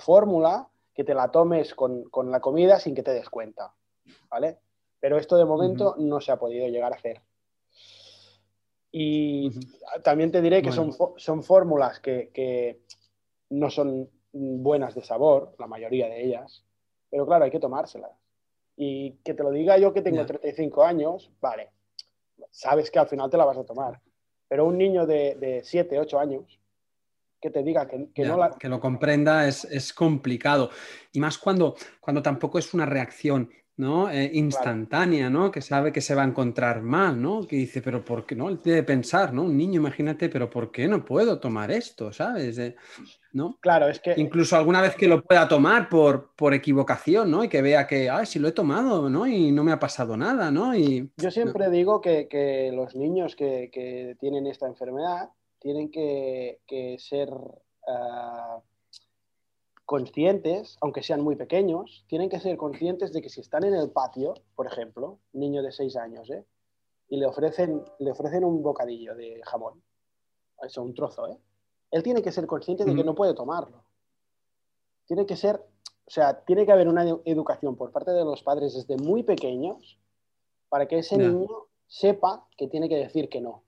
fórmula 0.00 0.70
que 0.94 1.04
te 1.04 1.12
la 1.12 1.30
tomes 1.30 1.74
con, 1.74 2.08
la 2.30 2.40
comida 2.40 2.80
sin 2.80 2.94
que 2.94 3.02
te 3.02 3.12
des 3.12 3.28
cuenta, 3.28 3.74
¿vale? 4.30 4.56
Pero 5.00 5.18
esto 5.18 5.36
de 5.36 5.44
momento 5.44 5.96
no 5.98 6.18
se 6.22 6.32
ha 6.32 6.38
podido 6.38 6.66
llegar 6.66 6.94
a 6.94 6.96
hacer. 6.96 7.20
Y 8.90 9.50
también 10.02 10.30
te 10.30 10.40
diré 10.40 10.62
que 10.62 10.72
son, 10.72 10.92
son 11.16 11.42
fórmulas 11.42 12.00
que, 12.00 12.30
no 13.52 13.70
son 13.70 14.08
buenas 14.32 14.94
de 14.94 15.02
sabor, 15.02 15.54
la 15.58 15.66
mayoría 15.66 16.08
de 16.08 16.24
ellas, 16.24 16.64
pero 17.10 17.26
claro, 17.26 17.44
hay 17.44 17.50
que 17.50 17.60
tomárselas. 17.60 18.12
Y 18.76 19.12
que 19.24 19.34
te 19.34 19.42
lo 19.42 19.50
diga 19.50 19.76
yo 19.78 19.92
que 19.92 20.00
tengo 20.00 20.24
35 20.24 20.82
años, 20.82 21.30
vale, 21.40 21.70
sabes 22.50 22.90
que 22.90 22.98
al 22.98 23.08
final 23.08 23.30
te 23.30 23.36
la 23.36 23.44
vas 23.44 23.58
a 23.58 23.64
tomar. 23.64 24.00
Pero 24.48 24.66
un 24.66 24.78
niño 24.78 25.06
de, 25.06 25.34
de 25.34 25.62
7, 25.62 25.98
8 25.98 26.18
años, 26.18 26.58
que 27.40 27.50
te 27.50 27.62
diga 27.62 27.86
que, 27.86 28.24
no 28.24 28.36
la... 28.36 28.50
Que 28.50 28.68
lo 28.68 28.80
comprenda 28.80 29.46
es, 29.46 29.64
es, 29.64 29.92
complicado. 29.92 30.70
Y 31.12 31.20
más 31.20 31.36
cuando, 31.38 31.74
cuando 32.00 32.22
tampoco 32.22 32.58
es 32.58 32.72
una 32.72 32.86
reacción 32.86 33.50
¿no? 33.76 34.10
Eh, 34.10 34.30
instantánea, 34.34 35.30
¿no? 35.30 35.50
Que 35.50 35.62
sabe 35.62 35.92
que 35.92 36.00
se 36.00 36.14
va 36.14 36.22
a 36.22 36.26
encontrar 36.26 36.82
mal, 36.82 37.20
¿no? 37.20 37.46
Que 37.46 37.56
dice, 37.56 37.80
pero 37.80 38.04
¿por 38.04 38.26
qué 38.26 38.36
no? 38.36 38.48
Él 38.48 38.60
debe 38.62 38.82
pensar, 38.82 39.32
¿no? 39.32 39.42
Un 39.42 39.56
niño, 39.56 39.80
imagínate, 39.80 40.28
pero 40.28 40.50
¿por 40.50 40.70
qué 40.70 40.86
no 40.88 41.04
puedo 41.04 41.40
tomar 41.40 41.70
esto, 41.70 42.12
¿sabes? 42.12 42.60
¿No? 43.32 43.58
Claro, 43.60 43.88
es 43.88 43.98
que... 44.00 44.14
Incluso 44.16 44.56
alguna 44.56 44.82
vez 44.82 44.94
que 44.94 45.08
lo 45.08 45.22
pueda 45.22 45.48
tomar 45.48 45.88
por, 45.88 46.34
por 46.36 46.52
equivocación, 46.52 47.30
¿no? 47.30 47.42
Y 47.44 47.48
que 47.48 47.62
vea 47.62 47.86
que, 47.86 48.10
ay, 48.10 48.26
si 48.26 48.38
lo 48.38 48.48
he 48.48 48.52
tomado, 48.52 49.08
¿no? 49.08 49.26
Y 49.26 49.52
no 49.52 49.64
me 49.64 49.72
ha 49.72 49.78
pasado 49.78 50.16
nada, 50.16 50.50
¿no? 50.50 50.76
Y, 50.76 51.10
Yo 51.16 51.30
siempre 51.30 51.70
digo 51.70 52.00
que, 52.00 52.70
los 52.74 52.94
niños 52.94 53.36
que, 53.36 54.16
tienen 54.20 54.46
esta 54.46 54.66
enfermedad 54.66 55.30
tienen 55.58 55.90
que, 55.90 56.58
ser... 56.98 57.30
Ah, 57.88 58.60
conscientes, 59.92 60.78
aunque 60.80 61.02
sean 61.02 61.20
muy 61.20 61.36
pequeños, 61.36 62.06
tienen 62.08 62.30
que 62.30 62.40
ser 62.40 62.56
conscientes 62.56 63.12
de 63.12 63.20
que 63.20 63.28
si 63.28 63.42
están 63.42 63.62
en 63.62 63.74
el 63.74 63.90
patio, 63.90 64.32
por 64.54 64.66
ejemplo, 64.66 65.18
un 65.34 65.40
niño 65.40 65.62
de 65.62 65.70
6 65.70 65.96
años, 65.96 66.30
¿eh? 66.30 66.46
y 67.10 67.18
le 67.18 67.26
ofrecen, 67.26 67.84
le 67.98 68.10
ofrecen 68.10 68.42
un 68.42 68.62
bocadillo 68.62 69.14
de 69.14 69.42
jamón, 69.44 69.82
eso, 70.62 70.82
un 70.82 70.94
trozo, 70.94 71.28
¿eh? 71.28 71.36
él 71.90 72.02
tiene 72.02 72.22
que 72.22 72.32
ser 72.32 72.46
consciente 72.46 72.86
de 72.86 72.94
que 72.94 73.04
no 73.04 73.14
puede 73.14 73.34
tomarlo. 73.34 73.84
Tiene 75.04 75.26
que 75.26 75.36
ser, 75.36 75.56
o 76.06 76.10
sea, 76.10 76.42
tiene 76.42 76.64
que 76.64 76.72
haber 76.72 76.88
una 76.88 77.04
educación 77.26 77.76
por 77.76 77.92
parte 77.92 78.12
de 78.12 78.24
los 78.24 78.42
padres 78.42 78.72
desde 78.72 78.96
muy 78.96 79.22
pequeños 79.22 79.98
para 80.70 80.88
que 80.88 81.00
ese 81.00 81.18
niño 81.18 81.50
sepa 81.86 82.48
que 82.56 82.66
tiene 82.66 82.88
que 82.88 82.96
decir 82.96 83.28
que 83.28 83.42
no. 83.42 83.62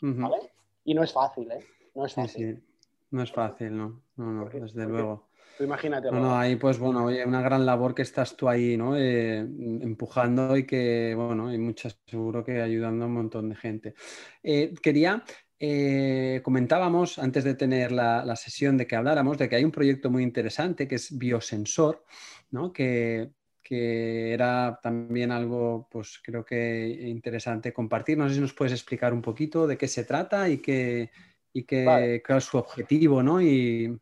¿Vale? 0.00 0.50
Y 0.82 0.94
no 0.94 1.02
es 1.02 1.12
fácil, 1.12 1.52
¿eh? 1.52 1.62
No 1.94 2.06
es 2.06 2.14
fácil. 2.14 2.64
No 3.12 3.22
es 3.22 3.30
fácil, 3.30 3.76
no, 3.76 4.02
no, 4.16 4.32
no 4.32 4.48
desde 4.48 4.86
luego. 4.86 5.28
imagínate. 5.60 6.10
No, 6.10 6.18
no, 6.18 6.38
ahí 6.38 6.56
pues 6.56 6.78
bueno, 6.78 7.04
oye, 7.04 7.24
una 7.26 7.42
gran 7.42 7.66
labor 7.66 7.94
que 7.94 8.00
estás 8.00 8.38
tú 8.38 8.48
ahí, 8.48 8.78
¿no? 8.78 8.96
Eh, 8.96 9.38
empujando 9.38 10.56
y 10.56 10.64
que, 10.64 11.14
bueno, 11.14 11.48
hay 11.48 11.58
muchas, 11.58 11.98
seguro 12.06 12.42
que 12.42 12.62
ayudando 12.62 13.04
a 13.04 13.08
un 13.08 13.14
montón 13.14 13.50
de 13.50 13.54
gente. 13.54 13.94
Eh, 14.42 14.72
quería, 14.82 15.22
eh, 15.60 16.40
comentábamos 16.42 17.18
antes 17.18 17.44
de 17.44 17.54
tener 17.54 17.92
la, 17.92 18.34
sesión 18.34 18.78
de 18.78 18.86
que 18.86 18.96
habláramos 18.96 19.36
de 19.36 19.46
que 19.50 19.56
hay 19.56 19.64
un 19.64 19.72
proyecto 19.72 20.08
muy 20.08 20.22
interesante 20.22 20.88
que 20.88 20.94
es 20.94 21.16
Biosensor, 21.16 22.06
¿no? 22.50 22.72
Que, 22.72 23.30
que 23.62 24.32
era 24.32 24.80
también 24.82 25.30
algo, 25.30 25.86
pues 25.90 26.18
creo 26.24 26.46
que 26.46 26.88
interesante 27.08 27.74
compartir. 27.74 28.16
No 28.16 28.26
sé 28.26 28.36
si 28.36 28.40
nos 28.40 28.54
puedes 28.54 28.72
explicar 28.72 29.12
un 29.12 29.20
poquito 29.20 29.66
de 29.66 29.76
qué 29.76 29.86
se 29.86 30.04
trata 30.04 30.48
y 30.48 30.58
qué 30.62 31.10
y 31.52 31.64
qué, 31.64 32.22
es 32.26 32.44
su 32.44 32.58
objetivo, 32.58 33.22
¿no? 33.22 33.40
Y... 33.40 33.98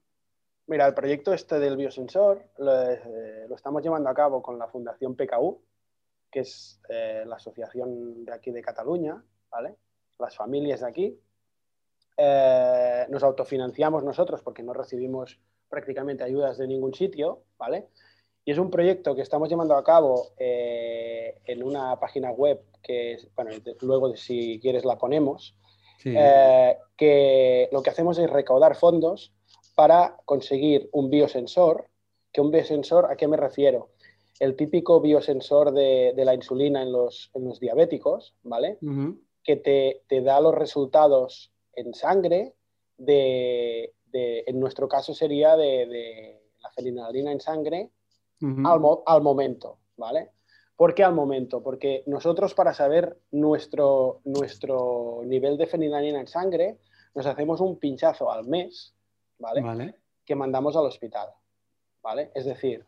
Mira, 0.66 0.86
el 0.86 0.94
proyecto 0.94 1.32
este 1.32 1.58
del 1.58 1.76
biosensor 1.76 2.44
eh, 2.58 3.46
lo, 3.48 3.56
estamos 3.56 3.82
llevando 3.82 4.08
a 4.08 4.14
cabo 4.14 4.40
con 4.40 4.58
la 4.58 4.68
Fundación 4.68 5.16
PKU, 5.16 5.60
que 6.30 6.40
es 6.40 6.80
eh, 6.88 7.24
la 7.26 7.36
asociación 7.36 8.24
de 8.24 8.32
aquí 8.32 8.52
de 8.52 8.62
Cataluña, 8.62 9.22
¿vale? 9.50 9.74
Las 10.18 10.36
familias 10.36 10.80
de 10.80 10.86
aquí. 10.86 11.20
Eh, 12.16 13.06
nos 13.08 13.22
autofinanciamos 13.22 14.04
nosotros 14.04 14.42
porque 14.42 14.62
no 14.62 14.72
recibimos 14.72 15.40
prácticamente 15.68 16.22
ayudas 16.22 16.58
de 16.58 16.68
ningún 16.68 16.94
sitio, 16.94 17.42
¿vale? 17.58 17.88
Y 18.44 18.52
es 18.52 18.58
un 18.58 18.70
proyecto 18.70 19.14
que 19.14 19.22
estamos 19.22 19.48
llevando 19.48 19.74
a 19.76 19.84
cabo 19.84 20.32
en 20.38 21.62
una 21.62 21.98
página 22.00 22.30
web 22.30 22.62
que, 22.82 23.18
bueno, 23.36 23.50
luego 23.82 24.16
si 24.16 24.58
quieres 24.60 24.84
la 24.84 24.96
ponemos, 24.96 25.54
eh, 26.04 26.76
que 26.96 27.68
lo 27.72 27.82
que 27.82 27.90
hacemos 27.90 28.18
es 28.18 28.30
recaudar 28.30 28.76
fondos 28.76 29.32
para 29.74 30.16
conseguir 30.24 30.88
un 30.92 31.10
biosensor. 31.10 31.86
¿Que 32.32 32.40
un 32.40 32.50
biosensor 32.50 33.06
a 33.10 33.16
qué 33.16 33.26
me 33.26 33.36
refiero? 33.36 33.90
El 34.38 34.56
típico 34.56 35.00
biosensor 35.00 35.72
de, 35.72 36.14
la 36.16 36.34
insulina 36.34 36.82
en 36.82 36.92
los, 36.92 37.30
diabéticos, 37.60 38.34
¿vale? 38.42 38.78
Que 39.42 39.56
te, 39.56 40.22
da 40.22 40.40
los 40.40 40.54
resultados 40.54 41.52
en 41.74 41.92
sangre 41.92 42.54
de, 42.96 43.92
en 44.12 44.60
nuestro 44.60 44.88
caso 44.88 45.12
sería 45.12 45.56
de, 45.56 46.40
la 46.62 46.70
fenilalanina 46.70 47.32
en 47.32 47.40
sangre 47.40 47.90
al, 48.40 48.80
al 49.06 49.22
momento, 49.22 49.78
¿vale? 49.96 50.30
¿Por 50.80 50.94
qué 50.94 51.04
al 51.04 51.12
momento? 51.12 51.62
Porque 51.62 52.02
nosotros 52.06 52.54
para 52.54 52.72
saber 52.72 53.18
nuestro, 53.32 54.22
nuestro 54.24 55.20
nivel 55.26 55.58
de 55.58 55.66
fenilalanina 55.66 56.20
en 56.20 56.26
sangre, 56.26 56.78
nos 57.14 57.26
hacemos 57.26 57.60
un 57.60 57.78
pinchazo 57.78 58.32
al 58.32 58.46
mes, 58.46 58.94
¿vale? 59.38 59.94
Que 60.24 60.34
mandamos 60.34 60.76
al 60.76 60.86
hospital, 60.86 61.28
¿vale? 62.02 62.30
Es 62.34 62.46
decir, 62.46 62.86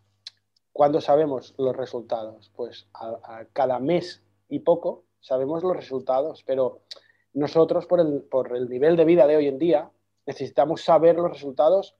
¿cuándo 0.72 1.02
sabemos 1.02 1.55
los 1.59 1.76
resultados? 1.76 2.50
Pues 2.57 2.88
a, 2.94 3.44
cada 3.52 3.78
mes 3.78 4.24
y 4.48 4.61
poco 4.61 5.05
sabemos 5.20 5.62
los 5.62 5.76
resultados, 5.76 6.42
pero 6.46 6.81
nosotros 7.35 7.85
por 7.85 8.00
el, 8.00 8.22
por 8.22 8.57
el, 8.57 8.70
nivel 8.70 8.96
de 8.96 9.05
vida 9.05 9.26
de 9.26 9.37
hoy 9.37 9.48
en 9.48 9.59
día 9.59 9.90
necesitamos 10.24 10.81
saber 10.81 11.16
los 11.16 11.31
resultados 11.31 11.94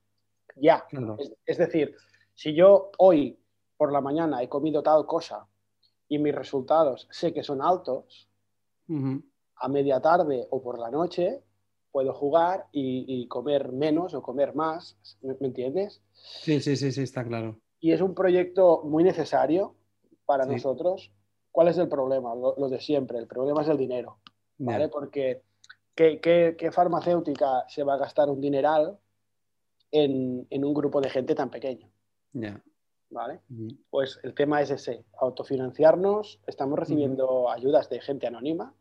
ya. 0.57 0.87
es 1.45 1.59
decir, 1.59 1.95
si 2.33 2.55
yo 2.55 2.93
hoy 2.97 3.39
por 3.77 3.93
la 3.93 4.01
mañana 4.01 4.43
he 4.43 4.49
comido 4.49 4.83
tal 4.83 5.05
cosa 5.05 5.47
y 6.13 6.19
mis 6.19 6.35
resultados 6.35 7.09
sé 7.11 7.33
que 7.33 7.43
son 7.43 7.63
altos, 7.63 8.29
a 9.57 9.69
media 9.69 9.99
tarde 9.99 10.47
o 10.51 10.63
por 10.63 10.79
la 10.79 10.91
noche 10.91 11.43
puedo 11.91 12.13
jugar 12.13 12.67
y, 12.71 13.27
comer 13.29 13.73
menos 13.73 14.13
o 14.13 14.21
comer 14.21 14.55
más, 14.55 14.99
¿me, 15.23 15.35
entiendes? 15.41 16.03
Sí, 16.13 16.61
sí, 16.61 16.77
sí, 16.77 16.93
sí, 16.93 17.03
está 17.03 17.25
claro. 17.25 17.59
Y 17.81 17.93
es 17.93 18.03
un 18.03 18.15
proyecto 18.15 18.83
muy 18.85 19.05
necesario 19.05 19.75
para 20.27 20.45
nosotros. 20.45 21.11
¿Cuál 21.51 21.69
es 21.69 21.79
el 21.79 21.89
problema? 21.89 22.35
Lo, 22.35 22.69
de 22.69 22.81
siempre, 22.81 23.19
el 23.19 23.27
problema 23.27 23.63
es 23.63 23.69
el 23.69 23.79
dinero, 23.79 24.19
¿vale? 24.59 24.91
Porque 24.91 25.41
¿qué, 25.95 26.71
farmacéutica 26.73 27.65
se 27.69 27.85
va 27.85 27.95
a 27.95 27.99
gastar 27.99 28.29
un 28.29 28.43
dineral 28.43 28.99
en, 29.91 30.47
un 30.51 30.75
grupo 30.75 31.01
de 31.01 31.09
gente 31.09 31.35
tan 31.35 31.49
pequeño? 31.49 31.91
Ya. 32.35 32.63
¿Vale? 33.13 33.41
Pues 33.91 34.19
el 34.23 34.35
tema 34.35 34.61
es 34.61 34.71
ese, 34.71 35.05
autofinanciarnos, 35.19 36.41
estamos 36.47 36.79
recibiendo 36.79 37.51
ayudas 37.51 37.89
de 37.89 38.01
gente 38.01 38.27
anónima, 38.27 38.75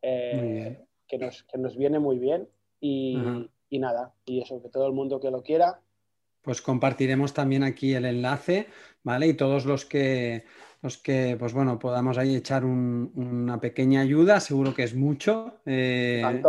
eh, 0.00 0.84
que, 1.06 1.18
nos, 1.18 1.42
que, 1.44 1.58
nos, 1.58 1.76
viene 1.76 1.98
muy 1.98 2.18
bien 2.18 2.48
y, 2.80 3.18
y, 3.68 3.78
nada, 3.78 4.14
y 4.24 4.40
eso, 4.40 4.62
que 4.62 4.68
todo 4.68 4.86
el 4.86 4.92
mundo 4.92 5.20
que 5.20 5.30
lo 5.30 5.42
quiera. 5.42 5.80
Pues 6.42 6.62
compartiremos 6.62 7.34
también 7.34 7.62
aquí 7.62 7.94
el 7.94 8.04
enlace, 8.04 8.66
¿vale? 9.02 9.28
Y 9.28 9.34
todos 9.34 9.64
los 9.64 9.84
que, 9.84 10.44
los 10.80 10.98
que 10.98 11.36
pues 11.38 11.52
bueno, 11.52 11.78
podamos 11.78 12.18
ahí 12.18 12.34
echar 12.34 12.64
una 12.64 13.60
pequeña 13.60 14.00
ayuda, 14.00 14.40
seguro 14.40 14.74
que 14.74 14.82
es 14.82 14.94
mucho. 14.94 15.60
Eh, 15.66 16.42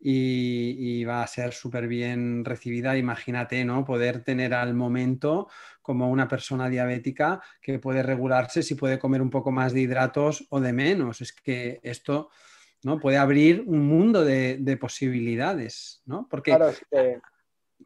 y, 0.00 1.04
va 1.04 1.22
a 1.22 1.26
ser 1.26 1.52
súper 1.52 1.86
bien 1.86 2.44
recibida. 2.44 2.96
Imagínate, 2.96 3.64
¿no? 3.64 3.84
Poder 3.84 4.24
tener 4.24 4.54
al 4.54 4.74
momento 4.74 5.48
como 5.82 6.10
una 6.10 6.28
persona 6.28 6.68
diabética 6.68 7.42
que 7.60 7.78
puede 7.78 8.02
regularse 8.02 8.62
si 8.62 8.74
puede 8.74 8.98
comer 8.98 9.20
un 9.20 9.30
poco 9.30 9.50
más 9.50 9.72
de 9.72 9.80
hidratos 9.80 10.46
o 10.50 10.60
de 10.60 10.72
menos. 10.72 11.20
Es 11.20 11.32
que 11.32 11.80
esto 11.82 12.30
¿no? 12.82 12.98
puede 12.98 13.18
abrir 13.18 13.62
un 13.66 13.86
mundo 13.86 14.24
de, 14.24 14.78
posibilidades, 14.80 16.02
¿no? 16.06 16.26
Porque 16.30 16.56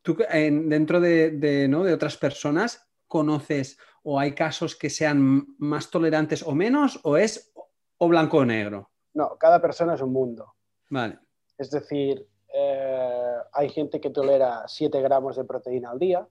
tú 0.02 0.16
dentro 0.30 1.00
de, 1.00 1.66
¿no? 1.68 1.84
de 1.84 1.92
otras 1.92 2.16
personas 2.16 2.88
conoces 3.06 3.78
o 4.02 4.20
hay 4.20 4.32
casos 4.32 4.76
que 4.76 4.90
sean 4.90 5.46
más 5.58 5.90
tolerantes 5.90 6.42
o 6.42 6.54
menos 6.54 7.00
o 7.02 7.16
es 7.16 7.52
o 7.98 8.08
blanco 8.08 8.38
o 8.38 8.44
negro. 8.44 8.90
No, 9.14 9.36
cada 9.38 9.60
persona 9.60 9.94
es 9.94 10.00
un 10.00 10.12
mundo. 10.12 10.54
Vale. 10.90 11.23
Es 11.58 11.70
decir, 11.70 12.26
eh, 12.52 13.36
hay 13.52 13.68
gente 13.70 14.00
que 14.00 14.10
tolera 14.10 14.64
7 14.66 15.00
gramos 15.00 15.36
de 15.36 15.44
proteína 15.44 15.90
al 15.90 15.98
día, 15.98 16.26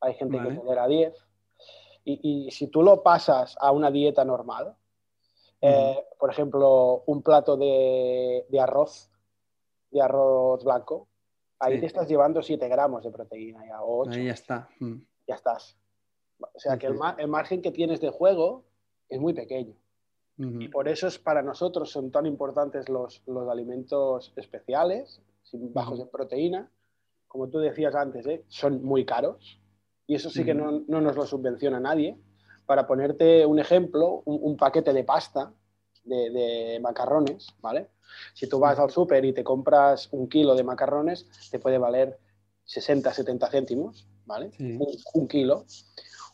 hay 0.00 0.14
gente 0.14 0.38
que 0.38 0.54
tolera 0.54 0.86
10. 0.86 1.14
Y, 2.04 2.48
si 2.52 2.68
tú 2.68 2.84
lo 2.84 3.02
pasas 3.02 3.56
a 3.60 3.72
una 3.72 3.90
dieta 3.90 4.24
normal, 4.24 4.76
eh, 5.60 6.04
por 6.20 6.30
ejemplo, 6.30 7.02
un 7.06 7.22
plato 7.22 7.56
de, 7.56 8.44
arroz, 8.60 9.10
de 9.90 10.00
arroz 10.00 10.62
blanco, 10.62 11.08
ahí 11.58 11.80
te 11.80 11.86
estás 11.86 12.06
llevando 12.06 12.42
7 12.42 12.68
gramos 12.68 13.02
de 13.02 13.10
proteína 13.10 13.66
ya, 13.66 13.82
o 13.82 14.02
8. 14.02 14.10
Ahí 14.12 14.26
ya 14.26 14.32
está. 14.32 14.68
Mm. 14.78 14.98
Ya 15.26 15.34
estás. 15.34 15.76
O 16.38 16.58
sea 16.60 16.78
que 16.78 16.86
el, 16.86 16.96
el, 17.18 17.28
margen 17.28 17.60
que 17.60 17.72
tienes 17.72 18.00
de 18.00 18.10
juego 18.10 18.64
es 19.08 19.18
muy 19.18 19.32
pequeño. 19.32 19.74
Y 20.38 20.68
por 20.68 20.86
eso 20.86 21.06
es 21.06 21.18
para 21.18 21.42
nosotros 21.42 21.90
son 21.90 22.10
tan 22.10 22.26
importantes 22.26 22.90
los, 22.90 23.22
los 23.26 23.48
alimentos 23.48 24.32
especiales, 24.36 25.22
bajos 25.52 26.00
en 26.00 26.08
proteína. 26.08 26.70
Como 27.26 27.48
tú 27.48 27.58
decías 27.58 27.94
antes, 27.94 28.26
¿eh? 28.26 28.44
son 28.48 28.82
muy 28.82 29.06
caros. 29.06 29.58
Y 30.06 30.14
eso 30.14 30.30
sí 30.30 30.44
que 30.44 30.54
no, 30.54 30.84
no, 30.86 31.00
nos 31.00 31.16
lo 31.16 31.26
subvenciona 31.26 31.80
nadie. 31.80 32.16
Para 32.66 32.86
ponerte 32.86 33.46
un 33.46 33.58
ejemplo, 33.58 34.22
un, 34.24 34.56
paquete 34.56 34.92
de 34.92 35.04
pasta 35.04 35.52
de, 36.04 36.30
de, 36.30 36.80
macarrones, 36.80 37.48
¿vale? 37.60 37.88
Si 38.34 38.48
tú 38.48 38.58
vas 38.58 38.78
al 38.78 38.90
súper 38.90 39.24
y 39.24 39.32
te 39.32 39.42
compras 39.42 40.08
un 40.12 40.28
kilo 40.28 40.54
de 40.54 40.64
macarrones, 40.64 41.28
te 41.50 41.58
puede 41.58 41.78
valer 41.78 42.18
60, 42.64 43.12
70 43.12 43.50
céntimos, 43.50 44.06
¿vale? 44.26 44.50
Un, 44.58 44.86
un, 45.14 45.28
kilo. 45.28 45.64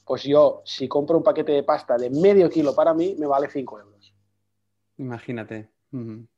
Pues 0.04 0.24
yo, 0.24 0.62
si 0.64 0.88
compro 0.88 1.18
un 1.18 1.22
paquete 1.22 1.52
de 1.52 1.62
pasta 1.62 1.96
de 1.96 2.10
medio 2.10 2.50
kilo 2.50 2.74
para 2.74 2.94
mí, 2.94 3.14
me 3.18 3.26
vale 3.26 3.48
5 3.50 3.78
euros. 3.78 3.91
Imagínate. 4.98 5.70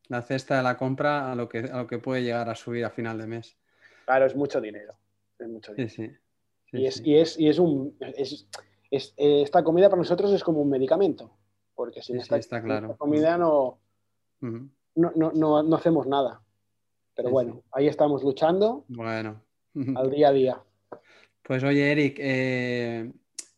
La 0.08 0.22
cesta 0.22 0.56
de 0.56 0.62
la 0.62 0.76
compra 0.76 1.30
a 1.30 1.34
lo, 1.34 1.48
que, 1.48 1.58
a 1.58 1.78
lo 1.78 1.86
que 1.86 1.98
puede 1.98 2.22
llegar 2.22 2.48
a 2.48 2.56
subir 2.56 2.84
a 2.84 2.90
final 2.90 3.18
de 3.18 3.26
mes. 3.26 3.56
Claro, 4.04 4.26
es 4.26 4.34
mucho 4.34 4.60
dinero. 4.60 4.94
Es 5.38 5.48
mucho 5.48 5.72
dinero. 5.72 5.90
Sí, 5.90 6.08
sí. 6.08 6.78
y, 6.78 6.86
es, 6.86 7.00
y, 7.04 7.16
es, 7.16 7.38
y, 7.38 7.48
es, 7.48 7.58
un. 7.58 7.96
Es, 8.00 8.46
esta 8.90 9.62
comida 9.62 9.88
para 9.88 10.00
nosotros 10.00 10.32
es 10.32 10.42
como 10.42 10.60
un 10.60 10.70
medicamento. 10.70 11.36
Porque 11.74 12.02
sin 12.02 12.18
esta, 12.18 12.36
está 12.36 12.62
claro. 12.62 12.96
comida 12.96 13.36
no, 13.36 13.78
no, 14.40 14.70
no, 14.94 15.32
no, 15.32 15.62
no, 15.62 15.76
hacemos 15.76 16.06
nada. 16.06 16.40
Pero 17.14 17.30
bueno, 17.30 17.62
ahí 17.72 17.86
estamos 17.86 18.22
luchando. 18.22 18.84
Bueno. 18.88 19.42
Al 19.96 20.10
día 20.10 20.28
a 20.28 20.32
día. 20.32 20.62
Pues 21.42 21.62
oye, 21.62 21.92
Eric, 21.92 22.18
eh, 22.20 23.12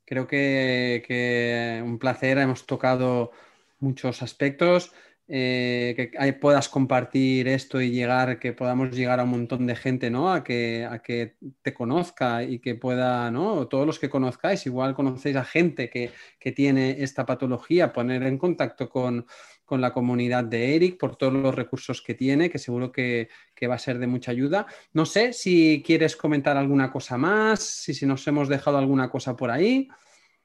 creo 0.04 0.26
que, 0.26 1.02
que 1.06 1.82
un 1.84 1.98
placer. 1.98 2.38
Hemos 2.38 2.66
tocado 2.66 3.32
muchos 3.78 4.22
aspectos. 4.22 4.92
Eh, 5.28 6.08
que 6.12 6.32
puedas 6.34 6.68
compartir 6.68 7.48
esto 7.48 7.80
y 7.80 7.90
llegar, 7.90 8.38
que 8.38 8.52
podamos 8.52 8.92
llegar 8.92 9.18
a 9.18 9.24
un 9.24 9.30
montón 9.30 9.66
de 9.66 9.74
gente, 9.74 10.08
¿no? 10.08 10.32
A 10.32 10.44
que, 10.44 10.86
a 10.88 11.00
que 11.00 11.34
te 11.62 11.74
conozca 11.74 12.44
y 12.44 12.60
que 12.60 12.76
pueda, 12.76 13.28
¿no? 13.32 13.66
Todos 13.66 13.86
los 13.86 13.98
que 13.98 14.08
conozcáis, 14.08 14.66
igual 14.66 14.94
conocéis 14.94 15.34
a 15.34 15.44
gente 15.44 15.90
que, 15.90 16.12
tiene 16.52 17.02
esta 17.02 17.26
patología, 17.26 17.92
poner 17.92 18.22
en 18.22 18.38
contacto 18.38 18.88
con, 18.88 19.26
la 19.68 19.92
comunidad 19.92 20.44
de 20.44 20.76
Eric 20.76 20.96
por 20.96 21.16
todos 21.16 21.32
los 21.32 21.52
recursos 21.52 22.00
que 22.02 22.14
tiene, 22.14 22.48
que 22.48 22.60
seguro 22.60 22.92
que, 22.92 23.28
va 23.68 23.74
a 23.74 23.78
ser 23.78 23.98
de 23.98 24.06
mucha 24.06 24.30
ayuda. 24.30 24.66
No 24.92 25.06
sé 25.06 25.32
si 25.32 25.82
quieres 25.84 26.14
comentar 26.14 26.56
alguna 26.56 26.92
cosa 26.92 27.18
más, 27.18 27.60
si, 27.60 27.94
si 27.94 28.06
nos 28.06 28.24
hemos 28.28 28.48
dejado 28.48 28.78
alguna 28.78 29.10
cosa 29.10 29.36
por 29.36 29.50
ahí. 29.50 29.88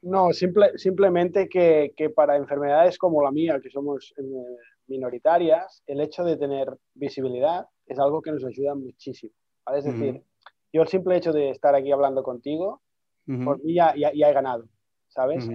No, 0.02 0.32
simple, 0.32 0.76
simplemente 0.78 1.48
que, 1.48 1.92
para 2.14 2.36
enfermedades 2.36 2.98
como 2.98 3.22
la 3.22 3.30
mía, 3.30 3.60
que 3.62 3.70
somos 3.70 4.12
eh, 4.16 4.22
minoritarias, 4.88 5.82
el 5.86 6.00
hecho 6.00 6.24
de 6.24 6.36
tener 6.36 6.68
visibilidad 6.94 7.66
es 7.86 7.98
algo 7.98 8.20
que 8.20 8.32
nos 8.32 8.44
ayuda 8.44 8.74
muchísimo. 8.74 9.32
Es 9.74 9.84
decir, 9.84 10.22
yo 10.72 10.82
el 10.82 10.88
simple 10.88 11.16
hecho 11.16 11.32
de 11.32 11.50
estar 11.50 11.74
aquí 11.74 11.92
hablando 11.92 12.22
contigo, 12.22 12.82
por 13.44 13.62
mí 13.62 13.74
ya, 13.74 13.94
he 13.96 14.32
ganado, 14.32 14.64
¿sabes? 15.08 15.48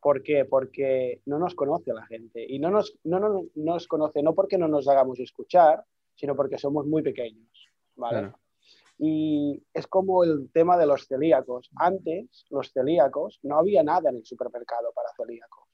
¿Por 0.00 0.22
qué? 0.22 0.44
Porque 0.44 1.22
no 1.24 1.38
nos 1.38 1.54
conoce 1.54 1.94
la 1.94 2.04
gente. 2.06 2.44
Y 2.46 2.58
no 2.58 2.70
nos, 2.70 2.98
no, 3.02 3.18
no, 3.18 3.46
nos 3.54 3.88
conoce 3.88 4.22
no 4.22 4.34
porque 4.34 4.58
no 4.58 4.68
nos 4.68 4.86
hagamos 4.88 5.18
escuchar, 5.20 5.82
sino 6.14 6.36
porque 6.36 6.58
somos 6.58 6.86
muy 6.86 7.02
pequeños, 7.02 7.48
¿vale? 7.96 8.30
Y 8.98 9.62
es 9.74 9.86
como 9.86 10.24
el 10.24 10.50
tema 10.52 10.76
de 10.76 10.86
los 10.86 11.06
celíacos. 11.06 11.70
Antes, 11.76 12.46
los 12.50 12.72
celíacos, 12.72 13.38
no 13.42 13.58
había 13.58 13.82
nada 13.82 14.10
en 14.10 14.16
el 14.16 14.24
supermercado 14.24 14.92
para 14.94 15.10
celíacos. 15.16 15.66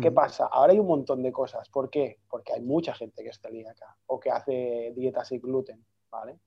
¿Qué 0.00 0.10
pasa? 0.10 0.46
Ahora 0.46 0.72
hay 0.72 0.78
un 0.78 0.86
montón 0.86 1.22
de 1.22 1.32
cosas. 1.32 1.68
¿Por 1.68 1.90
qué? 1.90 2.20
Porque 2.30 2.54
hay 2.54 2.62
mucha 2.62 2.94
gente 2.94 3.22
que 3.22 3.28
es 3.28 3.38
celíaca 3.38 3.94
o 4.06 4.18
que 4.18 4.30
hace 4.30 4.92
dietas 4.96 5.28
sin 5.28 5.40
gluten, 5.40 5.84
¿vale? 6.10 6.38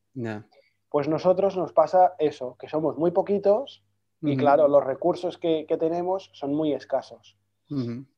Pues 0.89 1.07
nosotros 1.07 1.55
nos 1.55 1.71
pasa 1.71 2.15
eso, 2.17 2.55
que 2.57 2.67
somos 2.67 2.97
muy 2.97 3.11
poquitos 3.11 3.83
y 4.21 4.35
claro, 4.37 4.67
los 4.67 4.83
recursos 4.83 5.37
que, 5.37 5.67
tenemos 5.79 6.31
son 6.33 6.55
muy 6.55 6.73
escasos. 6.73 7.37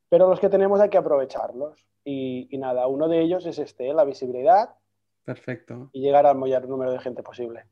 Pero 0.08 0.30
los 0.30 0.40
que 0.40 0.48
tenemos 0.48 0.80
hay 0.80 0.88
que 0.88 0.96
aprovecharlos. 0.96 1.86
Y, 2.04 2.48
y, 2.50 2.56
nada, 2.56 2.86
uno 2.86 3.08
de 3.08 3.20
ellos 3.20 3.44
es 3.44 3.58
este, 3.58 3.92
la 3.92 4.04
visibilidad 4.04 4.70
Perfecto. 5.28 5.90
Y 5.92 6.00
llegar 6.00 6.24
al 6.24 6.38
mayor 6.38 6.66
número 6.66 6.90
de 6.90 7.00
gente 7.00 7.22
posible. 7.22 7.64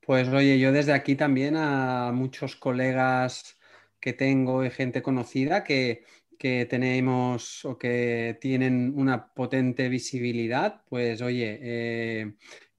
Pues 0.00 0.26
oye, 0.30 0.58
yo 0.58 0.72
desde 0.72 0.92
aquí 0.94 1.14
también 1.14 1.54
a 1.56 2.10
muchos 2.12 2.56
colegas 2.56 3.56
que 4.00 4.14
tengo 4.14 4.64
y 4.64 4.70
gente 4.70 5.00
conocida 5.00 5.62
que, 5.62 6.02
tenemos 6.68 7.64
o 7.64 7.78
que 7.78 8.36
tienen 8.40 8.94
una 8.96 9.32
potente 9.32 9.88
visibilidad, 9.88 10.82
pues 10.88 11.22
oye, 11.22 11.56
eh, 11.62 12.34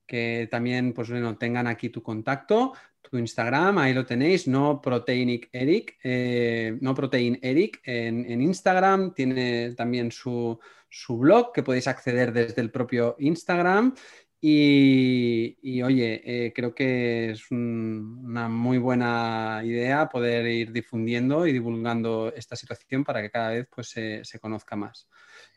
que 0.06 0.50
también 0.52 0.92
pues 0.92 1.10
bueno, 1.10 1.38
tengan 1.38 1.68
aquí 1.68 1.88
tu 1.88 2.04
contacto, 2.04 2.74
tu 3.02 3.18
Instagram, 3.18 3.78
ahí 3.78 3.94
lo 3.94 4.06
tenéis, 4.06 4.50
no 4.50 4.82
Proteinic 4.82 5.48
Eric, 5.54 5.98
eh, 6.04 6.78
no 6.82 6.94
Protein 6.94 7.40
Eric 7.42 7.80
en, 7.86 8.30
en 8.30 8.42
Instagram, 8.42 9.14
tiene 9.14 9.74
también 9.76 10.12
su, 10.12 10.60
su 10.90 11.18
blog 11.18 11.52
que 11.54 11.64
podéis 11.64 11.88
acceder 11.88 12.32
desde 12.32 12.62
el 12.62 12.72
propio 12.72 13.16
Instagram. 13.20 13.96
Y, 14.40 15.82
oye, 15.82 16.22
eh, 16.24 16.54
creo 16.54 16.74
que 16.74 17.32
es 17.32 17.50
una 17.50 18.48
muy 18.48 18.78
buena 18.78 19.62
idea 19.64 20.08
poder 20.08 20.46
ir 20.46 20.72
difundiendo 20.72 21.48
y 21.48 21.54
divulgando 21.54 22.32
esta 22.36 22.56
situación 22.56 23.04
para 23.04 23.22
que 23.22 23.32
cada 23.32 23.50
vez 23.50 23.68
pues, 23.74 23.90
se, 23.90 24.40
conozca 24.40 24.76
más. 24.76 25.10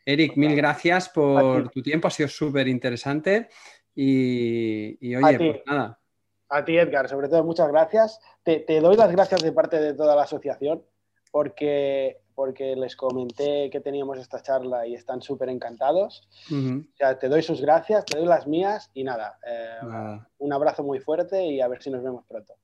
Eric, 0.04 0.34
mil 0.36 0.56
gracias 0.56 1.10
por 1.10 1.68
tu 1.68 1.82
tiempo, 1.82 2.08
ha 2.08 2.10
sido 2.10 2.28
súper 2.28 2.68
interesante. 2.68 3.48
Y, 3.94 5.14
oye, 5.14 5.36
pues 5.36 5.62
nada. 5.66 6.00
A 6.48 6.64
ti, 6.64 6.78
Edgar, 6.78 7.08
sobre 7.08 7.28
todo 7.28 7.44
muchas 7.44 7.68
gracias. 7.68 8.18
te, 8.42 8.64
doy 8.80 8.96
las 8.96 9.12
gracias 9.12 9.42
de 9.42 9.52
parte 9.52 9.78
de 9.78 9.94
toda 9.94 10.16
la 10.16 10.22
asociación 10.22 10.82
porque 11.30 12.18
porque 12.40 12.74
les 12.74 12.96
comenté 12.96 13.68
que 13.68 13.81
teníamos 13.81 14.18
esta 14.18 14.40
charla 14.40 14.87
y 14.87 14.94
están 14.94 15.20
súper 15.20 15.50
encantados. 15.50 16.26
O 16.50 16.96
sea, 16.96 17.18
te 17.18 17.29
doy 17.29 17.42
sus 17.42 17.61
gracias, 17.61 18.07
te 18.07 18.16
doy 18.16 18.26
las 18.26 18.46
mías 18.46 18.90
y 18.94 19.05
nada, 19.05 19.38
eh, 19.46 20.18
un 20.38 20.50
abrazo 20.50 20.83
muy 20.83 21.00
fuerte 21.00 21.44
y 21.44 21.61
a 21.61 21.68
ver 21.68 21.83
si 21.83 21.90
nos 21.90 22.03
vemos 22.03 22.24
pronto. 22.26 22.55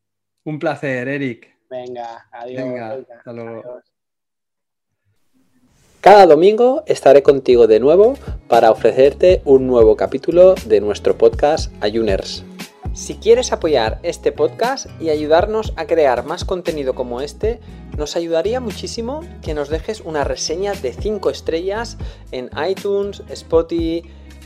Un 0.45 0.59
placer, 0.59 1.07
Eric. 1.09 1.55
Venga, 1.69 2.27
adiós. 2.33 3.05
hasta 3.19 3.33
luego. 3.35 3.83
Cada 6.01 6.25
domingo 6.25 6.83
estaré 6.87 7.23
contigo 7.23 7.67
de 7.67 7.79
nuevo 7.79 8.15
para 8.49 8.71
ofrecerte 8.71 9.43
un 9.45 9.67
nuevo 9.67 9.95
capítulo 9.95 10.55
de 10.55 10.81
nuestro 10.81 11.19
podcast 11.19 11.71
Ayuners. 11.85 12.47
Si 12.97 13.17
quieres 13.17 13.53
apoyar 13.53 14.01
este 14.05 14.33
podcast 14.33 14.87
y 14.99 15.11
ayudarnos 15.11 15.75
a 15.77 15.85
crear 15.87 16.25
más 16.25 16.47
contenido 16.47 16.95
como 16.95 17.21
este, 17.21 17.61
nos 17.99 18.17
ayudaría 18.17 18.59
muchísimo 18.59 19.21
que 19.43 19.53
nos 19.53 19.69
dejes 19.69 20.01
una 20.01 20.25
reseña 20.25 20.73
de 20.73 20.95
5 20.95 21.29
estrellas 21.29 21.99
en 22.33 22.49
iTunes, 22.67 23.23
Spotify, 23.29 24.03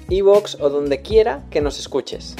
Evox 0.09 0.57
o 0.61 0.69
donde 0.69 1.01
quiera 1.01 1.45
que 1.51 1.61
nos 1.61 1.79
escuches. 1.79 2.35